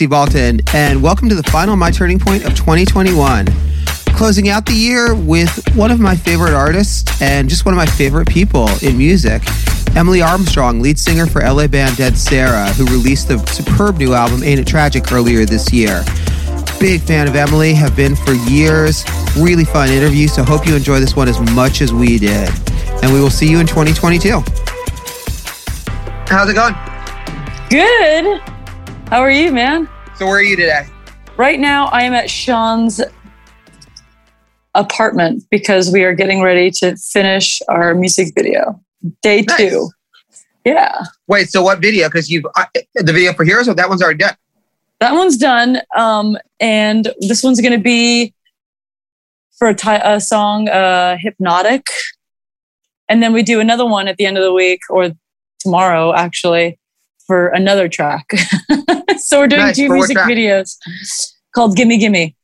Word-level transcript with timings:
Hey, 0.00 0.06
this 0.06 0.16
is 0.16 0.30
Steve 0.30 0.62
Baltin, 0.62 0.74
and 0.74 1.02
welcome 1.02 1.28
to 1.28 1.34
the 1.34 1.42
final 1.42 1.76
My 1.76 1.90
Turning 1.90 2.18
Point 2.18 2.46
of 2.46 2.54
2021. 2.54 3.46
Closing 4.16 4.48
out 4.48 4.64
the 4.64 4.72
year 4.72 5.14
with 5.14 5.76
one 5.76 5.90
of 5.90 6.00
my 6.00 6.16
favorite 6.16 6.54
artists 6.54 7.20
and 7.20 7.50
just 7.50 7.66
one 7.66 7.74
of 7.74 7.76
my 7.76 7.84
favorite 7.84 8.26
people 8.26 8.66
in 8.82 8.96
music, 8.96 9.42
Emily 9.94 10.22
Armstrong, 10.22 10.80
lead 10.80 10.98
singer 10.98 11.26
for 11.26 11.42
LA 11.42 11.66
band 11.66 11.98
Dead 11.98 12.16
Sara, 12.16 12.72
who 12.72 12.86
released 12.86 13.28
the 13.28 13.36
superb 13.48 13.98
new 13.98 14.14
album 14.14 14.42
Ain't 14.42 14.58
It 14.58 14.66
Tragic 14.66 15.12
earlier 15.12 15.44
this 15.44 15.70
year. 15.70 16.02
Big 16.80 17.02
fan 17.02 17.28
of 17.28 17.36
Emily, 17.36 17.74
have 17.74 17.94
been 17.94 18.16
for 18.16 18.32
years. 18.32 19.04
Really 19.36 19.66
fun 19.66 19.90
interview, 19.90 20.28
so 20.28 20.42
hope 20.42 20.66
you 20.66 20.74
enjoy 20.74 20.98
this 20.98 21.14
one 21.14 21.28
as 21.28 21.38
much 21.52 21.82
as 21.82 21.92
we 21.92 22.18
did. 22.18 22.48
And 23.02 23.12
we 23.12 23.20
will 23.20 23.28
see 23.28 23.50
you 23.50 23.60
in 23.60 23.66
2022. 23.66 24.42
How's 26.26 26.48
it 26.48 26.54
going? 26.54 26.74
Good. 27.68 28.59
How 29.10 29.20
are 29.22 29.30
you, 29.30 29.50
man? 29.50 29.88
So, 30.14 30.24
where 30.24 30.36
are 30.36 30.42
you 30.42 30.54
today? 30.54 30.86
Right 31.36 31.58
now, 31.58 31.86
I 31.86 32.02
am 32.02 32.14
at 32.14 32.30
Sean's 32.30 33.00
apartment 34.76 35.42
because 35.50 35.90
we 35.90 36.04
are 36.04 36.14
getting 36.14 36.42
ready 36.42 36.70
to 36.70 36.96
finish 36.96 37.60
our 37.66 37.92
music 37.92 38.32
video. 38.36 38.80
Day 39.20 39.42
Nice. 39.42 39.56
two. 39.56 39.88
Yeah. 40.64 41.02
Wait, 41.26 41.50
so 41.50 41.60
what 41.60 41.80
video? 41.80 42.06
Because 42.06 42.30
you've 42.30 42.44
uh, 42.54 42.66
the 42.94 43.12
video 43.12 43.32
for 43.32 43.44
Heroes, 43.44 43.68
or 43.68 43.74
that 43.74 43.88
one's 43.88 44.00
already 44.00 44.18
done. 44.18 44.36
That 45.00 45.14
one's 45.14 45.36
done. 45.36 45.80
Um, 45.96 46.38
and 46.60 47.12
this 47.18 47.42
one's 47.42 47.60
going 47.60 47.72
to 47.72 47.82
be 47.82 48.32
for 49.58 49.74
a 49.84 50.20
song, 50.20 50.68
uh, 50.68 51.16
Hypnotic. 51.18 51.84
And 53.08 53.20
then 53.20 53.32
we 53.32 53.42
do 53.42 53.58
another 53.58 53.86
one 53.86 54.06
at 54.06 54.18
the 54.18 54.26
end 54.26 54.38
of 54.38 54.44
the 54.44 54.52
week 54.52 54.82
or 54.88 55.10
tomorrow, 55.58 56.14
actually, 56.14 56.78
for 57.26 57.48
another 57.48 57.88
track. 57.88 58.30
so 59.24 59.38
we're 59.40 59.46
doing 59.48 59.62
Nice. 59.62 59.76
two 59.76 59.88
music 59.88 60.16
videos 60.18 60.76
called 61.54 61.76
Gimme 61.76 61.98
Gimme. 61.98 62.36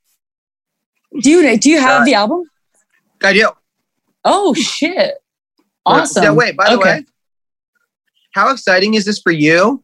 Do 1.22 1.30
you, 1.30 1.58
do 1.58 1.70
you 1.70 1.80
have 1.80 2.02
it. 2.02 2.05
the 2.06 2.14
album? 2.14 2.44
I 3.22 3.32
do. 3.32 3.48
Oh, 4.24 4.55
shit. 4.55 5.14
Well, 5.84 6.00
Awesome. 6.02 6.22
Yeah, 6.24 6.32
wait, 6.32 6.56
by 6.56 6.69
the 6.70 6.78
Okay. 6.78 6.94
way, 6.97 7.04
how 8.32 8.50
exciting 8.50 8.94
is 8.94 9.04
this 9.04 9.19
for 9.20 9.32
you 9.32 9.82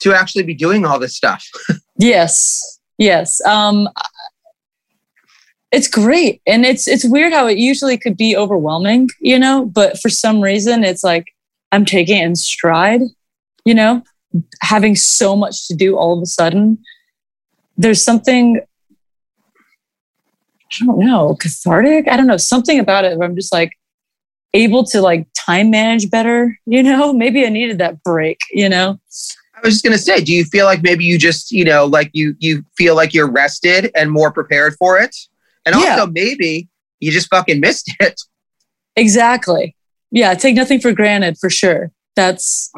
to 0.00 0.12
actually 0.12 0.42
be 0.42 0.54
doing 0.54 0.84
all 0.84 0.98
this 0.98 1.16
stuff? 1.16 1.46
Yes. 1.96 2.80
Yes. 2.98 3.40
Um 3.46 3.88
it's 5.70 5.86
great. 5.88 6.42
And 6.44 6.64
it's 6.66 6.88
it's 6.88 7.04
weird 7.04 7.32
how 7.32 7.46
it 7.46 7.56
usually 7.56 7.96
could 7.96 8.16
be 8.16 8.36
overwhelming, 8.36 9.10
you 9.20 9.38
know, 9.38 9.64
but 9.66 9.98
for 10.00 10.08
some 10.08 10.40
reason 10.40 10.82
it's 10.82 11.04
like 11.04 11.26
I'm 11.70 11.84
taking 11.84 12.18
it 12.20 12.24
in 12.24 12.34
stride, 12.34 13.02
you 13.64 13.74
know, 13.74 14.02
having 14.60 14.96
so 14.96 15.36
much 15.36 15.68
to 15.68 15.74
do 15.74 15.96
all 15.96 16.16
of 16.16 16.22
a 16.22 16.26
sudden. 16.26 16.78
There's 17.76 18.02
something 18.02 18.60
I 20.80 20.84
don't 20.86 20.98
know, 20.98 21.36
cathartic. 21.36 22.08
I 22.08 22.16
don't 22.16 22.26
know, 22.26 22.36
something 22.36 22.78
about 22.80 23.04
it 23.04 23.16
where 23.16 23.28
I'm 23.28 23.36
just 23.36 23.52
like 23.52 23.72
able 24.54 24.84
to 24.84 25.00
like 25.00 25.26
time 25.34 25.70
manage 25.70 26.10
better, 26.10 26.58
you 26.66 26.82
know? 26.82 27.12
Maybe 27.24 27.44
I 27.46 27.48
needed 27.48 27.78
that 27.78 28.02
break, 28.02 28.38
you 28.52 28.68
know? 28.68 28.98
I 29.56 29.60
was 29.62 29.74
just 29.74 29.84
gonna 29.84 29.98
say, 29.98 30.20
do 30.20 30.32
you 30.34 30.44
feel 30.44 30.66
like 30.66 30.82
maybe 30.82 31.04
you 31.04 31.16
just, 31.16 31.52
you 31.52 31.64
know, 31.64 31.86
like 31.86 32.10
you 32.12 32.34
you 32.40 32.64
feel 32.76 32.96
like 32.96 33.14
you're 33.14 33.30
rested 33.30 33.90
and 33.94 34.10
more 34.10 34.32
prepared 34.32 34.74
for 34.74 34.98
it? 34.98 35.16
And 35.64 35.74
Yeah. 35.76 35.92
also 36.00 36.06
maybe 36.10 36.68
you 37.00 37.12
just 37.12 37.28
fucking 37.28 37.60
missed 37.60 37.92
it. 38.00 38.20
Exactly. 38.96 39.76
Yeah, 40.10 40.34
take 40.34 40.54
nothing 40.56 40.80
for 40.80 40.92
granted 40.92 41.38
for 41.38 41.50
sure. 41.50 41.92
That's 42.16 42.72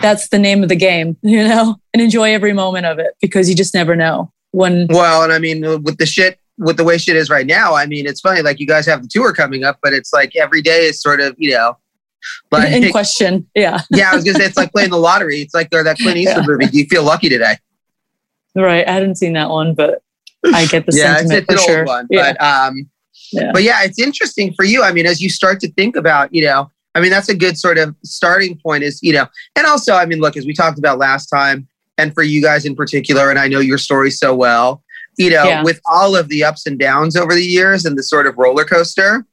that's 0.00 0.28
the 0.28 0.38
name 0.38 0.62
of 0.62 0.68
the 0.68 0.76
game, 0.76 1.16
you 1.22 1.46
know? 1.46 1.76
And 1.92 2.02
enjoy 2.02 2.32
every 2.32 2.52
moment 2.52 2.86
of 2.86 2.98
it 2.98 3.14
because 3.20 3.48
you 3.48 3.54
just 3.54 3.74
never 3.74 3.94
know 3.94 4.32
when 4.52 4.86
Well, 4.88 5.22
and 5.22 5.32
I 5.32 5.38
mean, 5.38 5.60
with 5.82 5.98
the 5.98 6.06
shit, 6.06 6.38
with 6.58 6.76
the 6.76 6.84
way 6.84 6.98
shit 6.98 7.16
is 7.16 7.28
right 7.28 7.46
now, 7.46 7.74
I 7.74 7.86
mean, 7.86 8.06
it's 8.06 8.20
funny. 8.20 8.42
Like 8.42 8.60
you 8.60 8.66
guys 8.66 8.86
have 8.86 9.02
the 9.02 9.08
tour 9.08 9.32
coming 9.32 9.64
up, 9.64 9.78
but 9.82 9.92
it's 9.92 10.12
like 10.12 10.36
every 10.36 10.62
day 10.62 10.86
is 10.86 11.00
sort 11.00 11.20
of, 11.20 11.34
you 11.38 11.50
know, 11.52 11.76
like 12.50 12.72
in 12.72 12.90
question. 12.90 13.48
Yeah. 13.54 13.80
yeah, 13.90 14.10
I 14.12 14.14
was 14.14 14.24
gonna 14.24 14.38
say 14.38 14.44
it's 14.44 14.56
like 14.56 14.72
playing 14.72 14.90
the 14.90 14.98
lottery. 14.98 15.40
It's 15.40 15.54
like 15.54 15.68
or 15.72 15.82
that 15.82 15.98
Clint 15.98 16.18
Eastwood 16.18 16.46
movie. 16.46 16.66
Do 16.66 16.78
you 16.78 16.86
feel 16.86 17.02
lucky 17.02 17.28
today? 17.28 17.56
Right. 18.54 18.86
I 18.86 18.92
hadn't 18.92 19.16
seen 19.16 19.32
that 19.32 19.48
one, 19.50 19.74
but 19.74 20.02
I 20.44 20.66
get 20.66 20.86
the 20.86 20.92
yeah, 20.96 21.12
it's, 21.14 21.30
sentiment 21.30 21.46
it's 21.48 21.52
an 21.52 21.56
for 21.56 21.62
sure. 21.64 21.78
old 21.80 21.88
one, 21.88 22.06
yeah. 22.10 22.32
but 22.32 22.42
um, 22.44 22.90
Yeah. 23.32 23.50
but 23.52 23.62
yeah, 23.62 23.82
it's 23.82 23.98
interesting 23.98 24.52
for 24.54 24.64
you. 24.64 24.82
I 24.82 24.92
mean, 24.92 25.06
as 25.06 25.20
you 25.20 25.30
start 25.30 25.58
to 25.60 25.72
think 25.72 25.96
about, 25.96 26.32
you 26.34 26.44
know, 26.44 26.70
I 26.94 27.00
mean, 27.00 27.10
that's 27.10 27.28
a 27.28 27.34
good 27.34 27.56
sort 27.58 27.78
of 27.78 27.94
starting 28.04 28.58
point. 28.58 28.82
Is 28.84 29.00
you 29.02 29.12
know, 29.12 29.26
and 29.56 29.66
also, 29.66 29.94
I 29.94 30.06
mean, 30.06 30.20
look, 30.20 30.36
as 30.36 30.46
we 30.46 30.52
talked 30.52 30.78
about 30.78 30.98
last 30.98 31.26
time, 31.26 31.66
and 31.98 32.12
for 32.14 32.22
you 32.22 32.40
guys 32.42 32.64
in 32.64 32.74
particular, 32.74 33.30
and 33.30 33.38
I 33.38 33.48
know 33.48 33.60
your 33.60 33.78
story 33.78 34.10
so 34.10 34.34
well. 34.34 34.82
You 35.18 35.28
know, 35.30 35.44
Yeah. 35.44 35.62
with 35.62 35.78
all 35.86 36.16
of 36.16 36.28
the 36.28 36.42
ups 36.42 36.66
and 36.66 36.78
downs 36.78 37.16
over 37.16 37.34
the 37.34 37.44
years 37.44 37.84
and 37.84 37.98
the 37.98 38.02
sort 38.02 38.26
of 38.26 38.38
roller 38.38 38.64
coaster, 38.64 39.26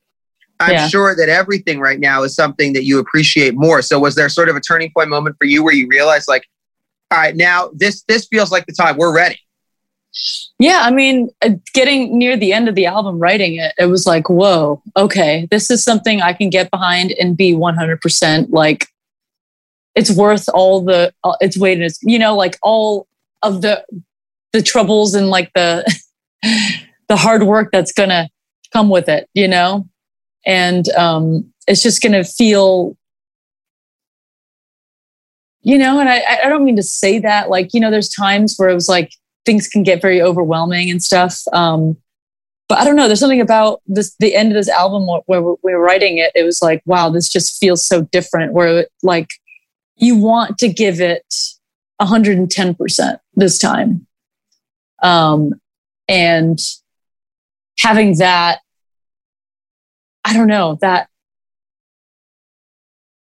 I'm 0.59 0.73
Yeah. 0.73 0.87
sure 0.89 1.15
that 1.15 1.29
everything 1.29 1.79
right 1.79 1.99
now 2.01 2.23
is 2.23 2.35
something 2.35 2.73
that 2.73 2.83
you 2.83 2.99
appreciate 2.99 3.55
more. 3.55 3.81
So, 3.81 3.97
was 3.97 4.15
there 4.15 4.27
sort 4.27 4.49
of 4.49 4.57
a 4.57 4.59
turning 4.59 4.91
point 4.93 5.09
moment 5.09 5.37
for 5.39 5.45
you 5.45 5.63
where 5.63 5.73
you 5.73 5.87
realized, 5.87 6.27
like, 6.27 6.43
all 7.11 7.17
right, 7.17 7.35
now 7.35 7.71
this 7.73 8.03
this 8.09 8.25
feels 8.27 8.51
like 8.51 8.65
the 8.65 8.73
time 8.73 8.97
we're 8.97 9.13
ready. 9.15 9.39
Yeah, 10.57 10.81
I 10.83 10.91
mean, 10.91 11.29
uh, 11.41 11.51
getting 11.73 12.17
near 12.17 12.35
the 12.35 12.51
end 12.51 12.67
of 12.67 12.75
the 12.75 12.85
album, 12.85 13.19
writing 13.19 13.55
it, 13.55 13.73
it 13.77 13.85
was 13.85 14.05
like, 14.05 14.29
whoa, 14.29 14.81
okay, 14.97 15.47
this 15.51 15.69
is 15.69 15.83
something 15.83 16.21
I 16.21 16.33
can 16.33 16.49
get 16.49 16.71
behind 16.71 17.11
and 17.11 17.37
be 17.37 17.53
100% 17.53 18.47
like, 18.49 18.87
it's 19.95 20.11
worth 20.11 20.49
all 20.53 20.81
the, 20.81 21.13
uh, 21.23 21.35
its 21.41 21.57
weight 21.57 21.77
in 21.77 21.83
its, 21.83 21.99
you 22.01 22.19
know, 22.19 22.35
like 22.35 22.57
all 22.61 23.07
of 23.43 23.61
the, 23.61 23.85
the 24.51 24.61
troubles 24.61 25.13
and 25.15 25.29
like 25.29 25.51
the, 25.53 25.85
the 27.09 27.15
hard 27.15 27.43
work 27.43 27.69
that's 27.71 27.91
gonna 27.91 28.29
come 28.73 28.89
with 28.89 29.07
it, 29.07 29.29
you 29.33 29.47
know? 29.47 29.87
And 30.45 30.89
um, 30.89 31.53
it's 31.67 31.83
just 31.83 32.01
gonna 32.01 32.23
feel, 32.23 32.97
you 35.61 35.77
know, 35.77 35.99
and 35.99 36.09
I, 36.09 36.21
I 36.43 36.49
don't 36.49 36.63
mean 36.63 36.77
to 36.77 36.83
say 36.83 37.19
that, 37.19 37.49
like, 37.49 37.73
you 37.73 37.79
know, 37.79 37.91
there's 37.91 38.09
times 38.09 38.55
where 38.57 38.69
it 38.69 38.73
was 38.73 38.89
like, 38.89 39.11
things 39.45 39.67
can 39.67 39.83
get 39.83 40.01
very 40.01 40.21
overwhelming 40.21 40.89
and 40.89 41.01
stuff. 41.01 41.41
Um, 41.53 41.97
but 42.67 42.77
I 42.77 42.85
don't 42.85 42.95
know. 42.95 43.07
There's 43.07 43.19
something 43.19 43.41
about 43.41 43.81
this 43.87 44.15
the 44.19 44.35
end 44.35 44.49
of 44.49 44.55
this 44.55 44.69
album 44.69 45.07
wh- 45.07 45.27
where 45.27 45.41
we 45.41 45.55
we're 45.63 45.83
writing 45.83 46.19
it. 46.19 46.31
It 46.35 46.43
was 46.43 46.61
like, 46.61 46.83
wow, 46.85 47.09
this 47.09 47.27
just 47.27 47.59
feels 47.59 47.85
so 47.85 48.03
different. 48.03 48.53
Where 48.53 48.87
like 49.01 49.29
you 49.97 50.15
want 50.15 50.59
to 50.59 50.69
give 50.69 51.01
it 51.01 51.25
110 51.97 52.75
percent 52.75 53.19
this 53.33 53.57
time, 53.57 54.05
um, 55.01 55.59
and 56.07 56.59
having 57.79 58.17
that, 58.19 58.59
I 60.23 60.33
don't 60.33 60.47
know 60.47 60.77
that 60.81 61.09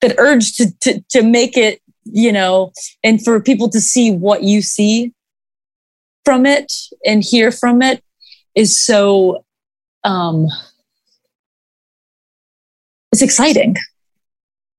that 0.01 0.17
urge 0.19 0.57
to 0.57 0.73
to 0.81 1.01
to 1.11 1.23
make 1.23 1.57
it, 1.57 1.81
you 2.05 2.33
know, 2.33 2.73
and 3.05 3.23
for 3.23 3.41
people 3.41 3.69
to 3.69 3.81
see 3.81 4.11
what 4.11 4.43
you 4.43 4.63
see 4.63 5.13
from 6.25 6.47
it 6.47 6.73
and 7.05 7.23
hear 7.23 7.51
from 7.51 7.83
it 7.83 8.03
is 8.55 8.79
so 8.79 9.45
um 10.05 10.49
it's 13.13 13.23
exciting. 13.23 13.75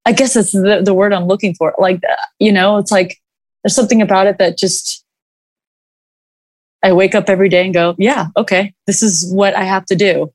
I 0.06 0.12
guess 0.12 0.36
that's 0.36 0.52
the, 0.52 0.82
the 0.84 0.94
word 0.94 1.14
i'm 1.14 1.26
looking 1.26 1.54
for. 1.56 1.74
Like 1.78 2.02
you 2.40 2.52
know 2.52 2.78
it's 2.78 2.92
like 2.92 3.18
there's 3.64 3.76
something 3.76 4.02
about 4.02 4.28
it 4.28 4.38
that 4.38 4.58
just 4.58 5.06
i 6.84 6.92
wake 6.92 7.16
up 7.16 7.30
every 7.30 7.50
day 7.50 7.66
and 7.66 7.74
go 7.74 7.96
yeah 7.98 8.28
okay 8.38 8.74
this 8.88 9.04
is 9.04 9.32
what 9.34 9.56
i 9.56 9.64
have 9.64 9.86
to 9.86 9.96
do 9.96 10.32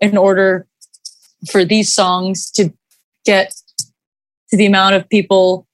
in 0.00 0.16
order 0.16 0.66
for 1.50 1.64
these 1.64 1.92
songs 1.92 2.50
to 2.50 2.72
get 3.24 3.54
to 4.50 4.56
the 4.56 4.66
amount 4.66 4.94
of 4.94 5.08
people 5.08 5.66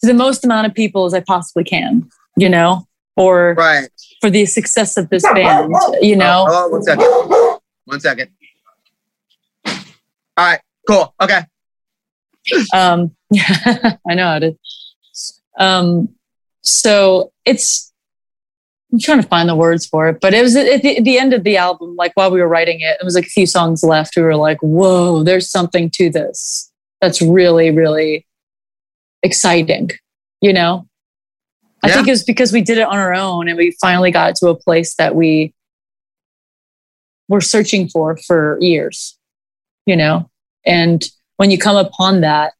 to 0.00 0.06
the 0.06 0.14
most 0.14 0.44
amount 0.44 0.66
of 0.66 0.74
people 0.74 1.04
as 1.04 1.14
i 1.14 1.20
possibly 1.20 1.64
can 1.64 2.08
you 2.36 2.48
know 2.48 2.86
or 3.16 3.54
Right. 3.56 3.88
for 4.20 4.30
the 4.30 4.46
success 4.46 4.96
of 4.96 5.08
this 5.10 5.22
band, 5.22 5.72
you 6.00 6.16
know? 6.16 6.46
Oh, 6.48 6.52
hold 6.52 6.64
on 6.64 6.70
one 6.72 6.82
second. 6.82 7.58
One 7.84 8.00
second. 8.00 8.30
All 9.66 9.74
right. 10.38 10.60
Cool. 10.88 11.14
Okay. 11.20 11.40
Um, 12.74 13.14
yeah, 13.30 13.96
I 14.10 14.14
know 14.14 14.24
how 14.26 14.38
to. 14.40 14.58
Um, 15.60 16.08
so 16.62 17.32
it's, 17.44 17.92
I'm 18.92 18.98
trying 18.98 19.22
to 19.22 19.28
find 19.28 19.48
the 19.48 19.54
words 19.54 19.86
for 19.86 20.08
it, 20.08 20.18
but 20.20 20.34
it 20.34 20.42
was 20.42 20.56
at 20.56 20.82
the, 20.82 20.96
at 20.98 21.04
the 21.04 21.18
end 21.20 21.32
of 21.34 21.44
the 21.44 21.56
album, 21.56 21.94
like 21.94 22.10
while 22.14 22.32
we 22.32 22.40
were 22.40 22.48
writing 22.48 22.80
it, 22.80 22.96
it 23.00 23.04
was 23.04 23.14
like 23.14 23.26
a 23.26 23.30
few 23.30 23.46
songs 23.46 23.84
left. 23.84 24.16
We 24.16 24.22
were 24.24 24.34
like, 24.34 24.58
whoa, 24.60 25.22
there's 25.22 25.48
something 25.48 25.88
to 25.90 26.10
this 26.10 26.72
that's 27.00 27.22
really, 27.22 27.70
really 27.70 28.26
exciting, 29.22 29.90
you 30.40 30.52
know? 30.52 30.88
I 31.82 31.88
Yeah. 31.88 31.94
think 31.94 32.08
it 32.08 32.12
was 32.12 32.24
because 32.24 32.52
we 32.52 32.60
did 32.62 32.78
it 32.78 32.86
on 32.86 32.96
our 32.96 33.14
own 33.14 33.48
and 33.48 33.56
we 33.58 33.76
finally 33.80 34.10
got 34.10 34.36
to 34.36 34.48
a 34.48 34.54
place 34.54 34.94
that 34.96 35.14
we 35.14 35.52
were 37.28 37.40
searching 37.40 37.88
for 37.88 38.16
for 38.16 38.58
years, 38.60 39.18
you 39.86 39.96
know? 39.96 40.30
And 40.64 41.04
when 41.36 41.50
you 41.50 41.58
come 41.58 41.76
upon 41.76 42.20
that, 42.20 42.52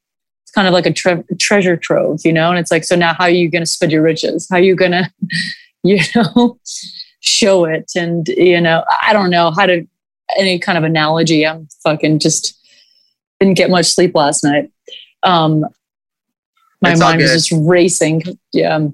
it's 0.44 0.50
kind 0.52 0.66
of 0.66 0.72
like 0.74 0.86
a 0.86 0.92
tre- 0.92 1.24
treasure 1.38 1.76
trove, 1.76 2.20
you 2.24 2.32
know? 2.32 2.50
And 2.50 2.58
it's 2.58 2.70
like, 2.70 2.84
so 2.84 2.96
now 2.96 3.14
how 3.14 3.24
are 3.24 3.30
you 3.30 3.48
going 3.48 3.62
to 3.62 3.70
spend 3.70 3.92
your 3.92 4.02
riches? 4.02 4.48
How 4.50 4.56
are 4.56 4.62
you 4.62 4.74
going 4.74 4.92
to 4.92 5.10
you 5.84 5.98
know, 6.14 6.58
show 7.20 7.64
it. 7.64 7.90
And, 7.96 8.26
you 8.28 8.60
know, 8.60 8.84
I 9.02 9.12
don't 9.12 9.30
know 9.30 9.50
how 9.50 9.66
to, 9.66 9.86
any 10.38 10.58
kind 10.58 10.78
of 10.78 10.84
analogy. 10.84 11.46
I'm 11.46 11.68
fucking 11.82 12.18
just 12.20 12.58
didn't 13.38 13.54
get 13.54 13.68
much 13.70 13.86
sleep 13.86 14.14
last 14.14 14.42
night. 14.44 14.70
Um, 15.22 15.66
my 16.80 16.94
mind 16.96 17.20
was 17.20 17.32
just 17.32 17.52
racing. 17.66 18.22
Yeah. 18.52 18.88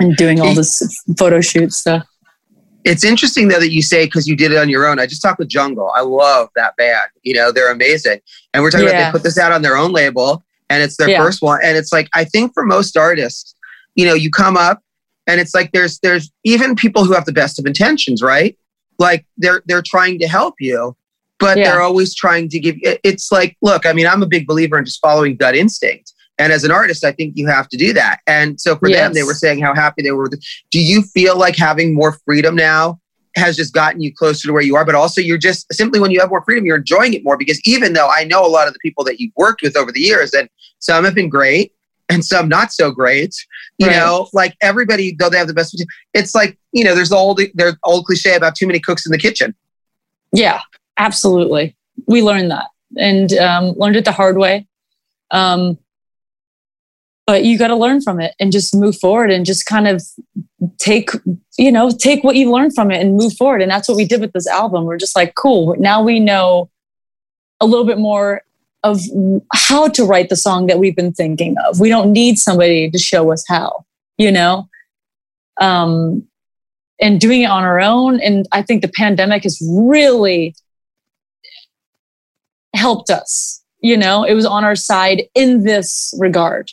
And 0.00 0.16
doing 0.16 0.40
all 0.40 0.54
this 0.54 0.82
photo 1.18 1.40
shoot 1.40 1.72
stuff. 1.72 2.06
It's 2.84 3.04
interesting 3.04 3.48
though 3.48 3.60
that 3.60 3.70
you 3.70 3.82
say 3.82 4.06
because 4.06 4.26
you 4.26 4.34
did 4.34 4.52
it 4.52 4.58
on 4.58 4.68
your 4.68 4.86
own. 4.86 4.98
I 4.98 5.06
just 5.06 5.22
talked 5.22 5.38
with 5.38 5.48
Jungle. 5.48 5.92
I 5.94 6.00
love 6.00 6.48
that 6.56 6.76
band. 6.76 7.10
You 7.22 7.34
know, 7.34 7.52
they're 7.52 7.70
amazing. 7.70 8.20
And 8.54 8.62
we're 8.62 8.70
talking 8.70 8.86
yeah. 8.86 8.92
about 8.92 9.12
they 9.12 9.18
put 9.18 9.22
this 9.22 9.38
out 9.38 9.52
on 9.52 9.62
their 9.62 9.76
own 9.76 9.92
label 9.92 10.42
and 10.70 10.82
it's 10.82 10.96
their 10.96 11.10
yeah. 11.10 11.18
first 11.18 11.42
one. 11.42 11.60
And 11.62 11.76
it's 11.76 11.92
like 11.92 12.08
I 12.14 12.24
think 12.24 12.54
for 12.54 12.64
most 12.64 12.96
artists, 12.96 13.54
you 13.94 14.06
know, 14.06 14.14
you 14.14 14.30
come 14.30 14.56
up 14.56 14.82
and 15.26 15.40
it's 15.40 15.54
like 15.54 15.72
there's 15.72 15.98
there's 15.98 16.30
even 16.44 16.74
people 16.74 17.04
who 17.04 17.12
have 17.12 17.26
the 17.26 17.32
best 17.32 17.58
of 17.58 17.66
intentions, 17.66 18.22
right? 18.22 18.56
Like 18.98 19.26
they're 19.36 19.62
they're 19.66 19.82
trying 19.84 20.18
to 20.20 20.28
help 20.28 20.54
you, 20.58 20.96
but 21.38 21.58
yeah. 21.58 21.64
they're 21.64 21.82
always 21.82 22.14
trying 22.14 22.48
to 22.48 22.58
give 22.58 22.76
it's 22.80 23.30
like, 23.30 23.56
look, 23.60 23.84
I 23.84 23.92
mean, 23.92 24.06
I'm 24.06 24.22
a 24.22 24.26
big 24.26 24.46
believer 24.46 24.78
in 24.78 24.84
just 24.84 25.00
following 25.00 25.36
gut 25.36 25.54
instinct. 25.54 26.12
And 26.40 26.54
as 26.54 26.64
an 26.64 26.70
artist, 26.70 27.04
I 27.04 27.12
think 27.12 27.36
you 27.36 27.46
have 27.48 27.68
to 27.68 27.76
do 27.76 27.92
that. 27.92 28.20
And 28.26 28.58
so 28.58 28.74
for 28.74 28.88
yes. 28.88 28.98
them, 28.98 29.12
they 29.12 29.22
were 29.22 29.34
saying 29.34 29.60
how 29.60 29.74
happy 29.74 30.02
they 30.02 30.10
were. 30.10 30.26
Do 30.70 30.80
you 30.80 31.02
feel 31.02 31.36
like 31.36 31.54
having 31.54 31.94
more 31.94 32.18
freedom 32.24 32.56
now 32.56 32.98
has 33.36 33.56
just 33.56 33.74
gotten 33.74 34.00
you 34.00 34.12
closer 34.12 34.48
to 34.48 34.52
where 34.54 34.62
you 34.62 34.74
are? 34.74 34.86
But 34.86 34.94
also, 34.94 35.20
you're 35.20 35.36
just 35.36 35.70
simply 35.70 36.00
when 36.00 36.10
you 36.10 36.18
have 36.18 36.30
more 36.30 36.42
freedom, 36.42 36.64
you're 36.64 36.78
enjoying 36.78 37.12
it 37.12 37.22
more 37.22 37.36
because 37.36 37.60
even 37.66 37.92
though 37.92 38.08
I 38.08 38.24
know 38.24 38.44
a 38.44 38.48
lot 38.48 38.66
of 38.66 38.72
the 38.72 38.78
people 38.78 39.04
that 39.04 39.20
you've 39.20 39.34
worked 39.36 39.60
with 39.60 39.76
over 39.76 39.92
the 39.92 40.00
years, 40.00 40.32
and 40.32 40.48
some 40.78 41.04
have 41.04 41.14
been 41.14 41.28
great 41.28 41.74
and 42.08 42.24
some 42.24 42.48
not 42.48 42.72
so 42.72 42.90
great, 42.90 43.34
you 43.76 43.88
right. 43.88 43.96
know, 43.96 44.30
like 44.32 44.56
everybody, 44.62 45.14
though 45.18 45.28
they 45.28 45.36
have 45.36 45.46
the 45.46 45.52
best, 45.54 45.84
it's 46.14 46.34
like, 46.34 46.58
you 46.72 46.84
know, 46.84 46.94
there's 46.94 47.10
the 47.10 47.16
old, 47.16 47.38
there's 47.52 47.76
old 47.84 48.06
cliche 48.06 48.34
about 48.34 48.54
too 48.54 48.66
many 48.66 48.80
cooks 48.80 49.04
in 49.04 49.12
the 49.12 49.18
kitchen. 49.18 49.54
Yeah, 50.32 50.60
absolutely. 50.96 51.76
We 52.06 52.22
learned 52.22 52.50
that 52.50 52.68
and 52.96 53.30
um, 53.34 53.74
learned 53.76 53.96
it 53.96 54.06
the 54.06 54.12
hard 54.12 54.38
way. 54.38 54.66
Um, 55.30 55.78
but 57.30 57.44
you 57.44 57.56
got 57.56 57.68
to 57.68 57.76
learn 57.76 58.00
from 58.00 58.18
it 58.18 58.34
and 58.40 58.50
just 58.50 58.74
move 58.74 58.98
forward 58.98 59.30
and 59.30 59.46
just 59.46 59.64
kind 59.64 59.86
of 59.86 60.02
take 60.78 61.10
you 61.56 61.70
know 61.70 61.88
take 61.88 62.24
what 62.24 62.34
you 62.34 62.50
learned 62.50 62.74
from 62.74 62.90
it 62.90 63.00
and 63.00 63.16
move 63.16 63.32
forward. 63.34 63.62
And 63.62 63.70
that's 63.70 63.88
what 63.88 63.96
we 63.96 64.04
did 64.04 64.20
with 64.20 64.32
this 64.32 64.48
album. 64.48 64.84
We're 64.84 64.96
just 64.96 65.14
like 65.14 65.36
cool. 65.36 65.76
Now 65.78 66.02
we 66.02 66.18
know 66.18 66.70
a 67.60 67.66
little 67.66 67.84
bit 67.84 67.98
more 67.98 68.42
of 68.82 69.00
how 69.54 69.86
to 69.86 70.04
write 70.04 70.28
the 70.28 70.34
song 70.34 70.66
that 70.66 70.80
we've 70.80 70.96
been 70.96 71.12
thinking 71.12 71.54
of. 71.68 71.78
We 71.78 71.88
don't 71.88 72.10
need 72.10 72.36
somebody 72.36 72.90
to 72.90 72.98
show 72.98 73.30
us 73.30 73.44
how 73.46 73.84
you 74.18 74.32
know? 74.32 74.68
Um 75.60 76.26
and 77.00 77.20
doing 77.20 77.42
it 77.42 77.50
on 77.50 77.62
our 77.62 77.80
own. 77.80 78.18
And 78.18 78.48
i 78.50 78.60
think 78.60 78.82
the 78.82 78.88
pandemic 78.88 79.44
has 79.44 79.56
really 79.64 80.56
helped 82.74 83.08
us 83.08 83.58
you 83.82 83.96
know? 83.96 84.24
It 84.24 84.34
was 84.34 84.44
on 84.44 84.62
our 84.62 84.76
side 84.76 85.22
in 85.34 85.64
this 85.64 86.12
regard 86.18 86.70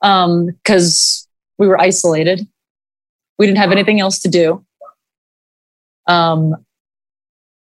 because 0.00 1.26
um, 1.26 1.58
we 1.58 1.66
were 1.66 1.80
isolated. 1.80 2.46
We 3.38 3.46
didn't 3.46 3.58
have 3.58 3.72
anything 3.72 4.00
else 4.00 4.20
to 4.20 4.28
do. 4.28 4.64
Um, 6.06 6.56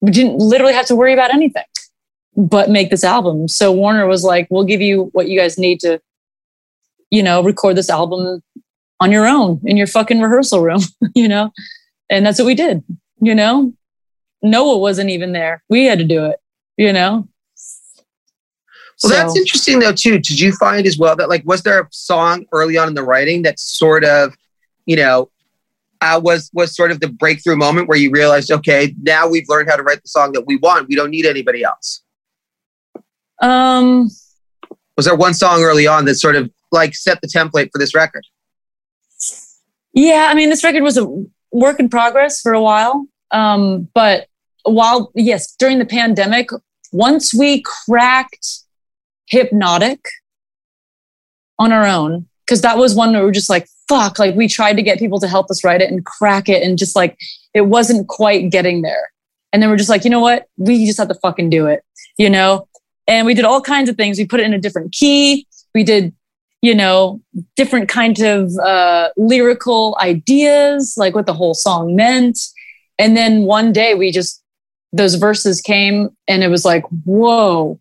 we 0.02 0.12
didn't 0.12 0.38
literally 0.38 0.74
have 0.74 0.88
to 0.88 0.96
worry 0.96 1.14
about 1.14 1.34
anything 1.34 1.64
but 2.36 2.70
make 2.70 2.90
this 2.90 3.04
album. 3.04 3.48
So 3.48 3.72
Warner 3.72 4.08
was 4.08 4.24
like, 4.24 4.48
"We'll 4.50 4.64
give 4.64 4.82
you 4.82 5.10
what 5.14 5.28
you 5.28 5.40
guys 5.40 5.58
need 5.58 5.80
to, 5.82 6.02
you 7.10 7.24
know, 7.24 7.44
record 7.44 7.78
this 7.78 7.90
album 7.90 8.42
on 9.00 9.12
your 9.12 9.28
own 9.28 9.62
in 9.66 9.78
your 9.78 9.88
fucking 9.88 10.22
rehearsal 10.22 10.62
room," 10.62 10.82
you 11.16 11.28
know, 11.28 11.52
and 12.10 12.26
that's 12.26 12.40
what 12.40 12.46
we 12.46 12.56
did. 12.56 12.84
You 13.22 13.36
know, 13.36 13.74
Noah 14.42 14.78
wasn't 14.78 15.10
even 15.10 15.32
there. 15.32 15.64
We 15.70 15.86
had 15.86 16.00
to 16.00 16.06
do 16.06 16.26
it. 16.26 16.40
You 16.78 16.92
know, 16.92 17.28
well, 19.04 19.12
so, 19.12 19.18
that's 19.18 19.38
interesting 19.38 19.80
though 19.80 19.94
too. 19.94 20.20
Did 20.20 20.40
you 20.40 20.54
find 20.54 20.88
as 20.88 20.98
well 20.98 21.16
that 21.16 21.30
like 21.30 21.46
was 21.46 21.64
there 21.64 21.82
a 21.82 21.88
song 21.92 22.46
early 22.52 22.78
on 22.78 22.88
in 22.88 22.94
the 22.94 23.04
writing 23.04 23.42
that 23.44 23.60
sort 23.60 24.04
of, 24.04 24.36
you 24.86 24.96
know, 24.96 25.30
uh, 26.02 26.20
was 26.22 26.50
was 26.54 26.76
sort 26.76 26.92
of 26.92 27.00
the 27.00 27.08
breakthrough 27.08 27.56
moment 27.56 27.88
where 27.88 27.98
you 27.98 28.12
realized, 28.12 28.52
okay, 28.52 28.94
now 29.02 29.28
we've 29.28 29.48
learned 29.48 29.70
how 29.70 29.76
to 29.76 29.84
write 29.84 30.02
the 30.02 30.10
song 30.10 30.32
that 30.34 30.46
we 30.46 30.58
want. 30.58 30.88
We 30.90 30.96
don't 30.96 31.10
need 31.10 31.26
anybody 31.26 31.64
else. 31.64 32.02
Um, 33.42 34.10
was 34.96 35.06
there 35.06 35.16
one 35.16 35.34
song 35.34 35.62
early 35.62 35.88
on 35.88 36.06
that 36.06 36.16
sort 36.16 36.36
of 36.36 36.52
like 36.72 36.96
set 36.96 37.22
the 37.22 37.28
template 37.28 37.70
for 37.72 37.80
this 37.80 37.96
record? 37.96 38.26
Yeah, 39.94 40.28
I 40.30 40.34
mean, 40.34 40.50
this 40.50 40.64
record 40.64 40.84
was 40.84 40.98
a 40.98 41.08
work 41.52 41.80
in 41.80 41.88
progress 41.90 42.42
for 42.42 42.54
a 42.54 42.62
while. 42.62 43.06
Um, 43.32 43.90
but 43.94 44.28
while 44.64 45.12
yes, 45.16 45.56
during 45.56 45.80
the 45.80 45.86
pandemic, 45.86 46.50
once 46.92 47.34
we 47.34 47.62
cracked 47.62 48.63
hypnotic 49.34 50.00
on 51.60 51.72
our 51.72 51.86
own. 51.86 52.28
Because 52.46 52.62
that 52.62 52.78
was 52.78 52.94
one 52.94 53.12
where 53.12 53.22
we 53.22 53.26
were 53.26 53.32
just 53.32 53.50
like 53.50 53.68
fuck 53.88 54.18
like 54.20 54.36
we 54.36 54.48
tried 54.48 54.76
to 54.76 54.82
get 54.82 55.00
people 55.00 55.20
to 55.20 55.28
help 55.28 55.50
us 55.50 55.64
write 55.64 55.82
it 55.82 55.92
and 55.92 56.06
crack 56.06 56.48
it 56.50 56.64
and 56.64 56.78
just 56.78 56.96
like 56.96 57.18
it 57.54 57.62
wasn't 57.62 58.08
quite 58.08 58.50
getting 58.52 58.82
there. 58.82 59.12
And 59.52 59.62
then 59.62 59.70
we're 59.70 59.78
just 59.78 59.90
like 59.90 60.04
you 60.04 60.10
know 60.10 60.20
what? 60.20 60.48
We 60.58 60.86
just 60.86 61.00
have 61.00 61.08
to 61.10 61.16
fucking 61.16 61.50
do 61.50 61.68
it 61.68 61.84
you 62.18 62.30
know? 62.30 62.68
And 63.08 63.26
we 63.26 63.34
did 63.34 63.46
all 63.46 63.62
kinds 63.62 63.90
of 63.90 63.98
things. 63.98 64.18
We 64.18 64.26
put 64.26 64.40
it 64.40 64.46
in 64.46 64.54
a 64.54 64.60
different 64.60 64.94
key. 64.94 65.48
We 65.74 65.84
did 65.84 66.14
you 66.62 66.74
know 66.74 67.22
different 67.58 67.90
kind 67.90 68.18
of 68.20 68.52
uh, 68.58 69.10
lyrical 69.18 69.98
ideas 70.00 70.94
like 70.96 71.14
what 71.14 71.26
the 71.26 71.34
whole 71.34 71.54
song 71.54 71.96
meant. 71.96 72.40
And 72.98 73.18
then 73.18 73.44
one 73.44 73.74
day 73.74 73.96
we 73.96 74.12
just 74.12 74.42
those 74.94 75.16
verses 75.16 75.60
came 75.60 76.10
and 76.28 76.44
it 76.44 76.48
was 76.48 76.64
like 76.64 76.86
whoa 77.04 77.80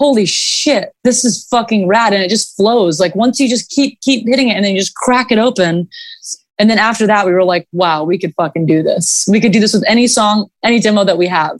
holy 0.00 0.24
shit, 0.24 0.94
this 1.04 1.26
is 1.26 1.46
fucking 1.48 1.86
rad. 1.86 2.14
And 2.14 2.22
it 2.22 2.30
just 2.30 2.56
flows. 2.56 2.98
Like 2.98 3.14
once 3.14 3.38
you 3.38 3.50
just 3.50 3.68
keep, 3.68 4.00
keep 4.00 4.26
hitting 4.26 4.48
it 4.48 4.54
and 4.54 4.64
then 4.64 4.72
you 4.72 4.80
just 4.80 4.94
crack 4.94 5.30
it 5.30 5.38
open. 5.38 5.90
And 6.58 6.70
then 6.70 6.78
after 6.78 7.06
that, 7.06 7.26
we 7.26 7.32
were 7.32 7.44
like, 7.44 7.68
wow, 7.72 8.02
we 8.04 8.18
could 8.18 8.34
fucking 8.34 8.64
do 8.64 8.82
this. 8.82 9.28
We 9.30 9.42
could 9.42 9.52
do 9.52 9.60
this 9.60 9.74
with 9.74 9.84
any 9.86 10.06
song, 10.06 10.48
any 10.64 10.80
demo 10.80 11.04
that 11.04 11.18
we 11.18 11.26
have, 11.26 11.58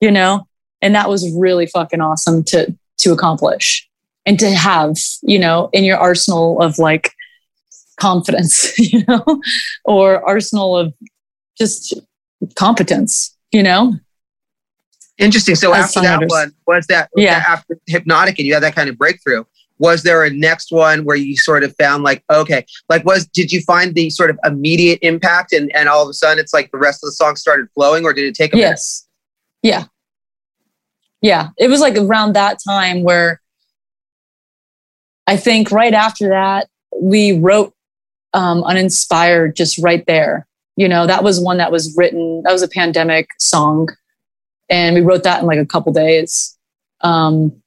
you 0.00 0.10
know? 0.10 0.48
And 0.80 0.94
that 0.94 1.10
was 1.10 1.30
really 1.36 1.66
fucking 1.66 2.00
awesome 2.00 2.42
to, 2.44 2.74
to 2.98 3.12
accomplish 3.12 3.86
and 4.24 4.38
to 4.40 4.50
have, 4.52 4.96
you 5.22 5.38
know, 5.38 5.68
in 5.74 5.84
your 5.84 5.98
arsenal 5.98 6.62
of 6.62 6.78
like 6.78 7.12
confidence, 8.00 8.78
you 8.78 9.04
know, 9.06 9.22
or 9.84 10.26
arsenal 10.26 10.78
of 10.78 10.94
just 11.58 11.92
competence, 12.54 13.36
you 13.52 13.62
know? 13.62 13.92
Interesting. 15.18 15.54
So 15.54 15.74
after 15.74 16.00
that 16.00 16.28
one, 16.28 16.52
was 16.66 16.86
that 16.86 17.10
yeah. 17.14 17.44
after 17.46 17.78
hypnotic 17.86 18.38
and 18.38 18.46
you 18.46 18.54
had 18.54 18.62
that 18.62 18.74
kind 18.74 18.88
of 18.88 18.96
breakthrough? 18.96 19.44
Was 19.78 20.02
there 20.04 20.24
a 20.24 20.30
next 20.30 20.70
one 20.70 21.04
where 21.04 21.16
you 21.16 21.36
sort 21.36 21.64
of 21.64 21.74
found 21.76 22.04
like, 22.04 22.22
okay, 22.30 22.64
like 22.88 23.04
was 23.04 23.26
did 23.26 23.50
you 23.52 23.60
find 23.62 23.94
the 23.94 24.10
sort 24.10 24.30
of 24.30 24.38
immediate 24.44 24.98
impact 25.02 25.52
and, 25.52 25.74
and 25.74 25.88
all 25.88 26.02
of 26.02 26.08
a 26.08 26.12
sudden 26.12 26.38
it's 26.38 26.54
like 26.54 26.70
the 26.70 26.78
rest 26.78 27.02
of 27.02 27.08
the 27.08 27.12
song 27.12 27.36
started 27.36 27.68
flowing 27.74 28.04
or 28.04 28.12
did 28.12 28.24
it 28.24 28.34
take 28.34 28.54
a 28.54 28.58
Yes. 28.58 29.06
Minute? 29.62 29.74
Yeah. 29.74 29.84
Yeah. 31.20 31.48
It 31.58 31.68
was 31.68 31.80
like 31.80 31.96
around 31.96 32.34
that 32.34 32.58
time 32.66 33.02
where 33.02 33.40
I 35.26 35.36
think 35.36 35.70
right 35.70 35.94
after 35.94 36.28
that, 36.30 36.68
we 37.00 37.38
wrote 37.38 37.74
um, 38.34 38.64
Uninspired 38.64 39.56
just 39.56 39.78
right 39.78 40.04
there. 40.06 40.46
You 40.76 40.88
know, 40.88 41.06
that 41.06 41.22
was 41.22 41.40
one 41.40 41.58
that 41.58 41.70
was 41.70 41.94
written, 41.96 42.42
that 42.44 42.52
was 42.52 42.62
a 42.62 42.68
pandemic 42.68 43.30
song 43.38 43.88
and 44.68 44.94
we 44.94 45.00
wrote 45.00 45.24
that 45.24 45.40
in 45.40 45.46
like 45.46 45.58
a 45.58 45.66
couple 45.66 45.92
days. 45.92 46.56
Um, 47.00 47.62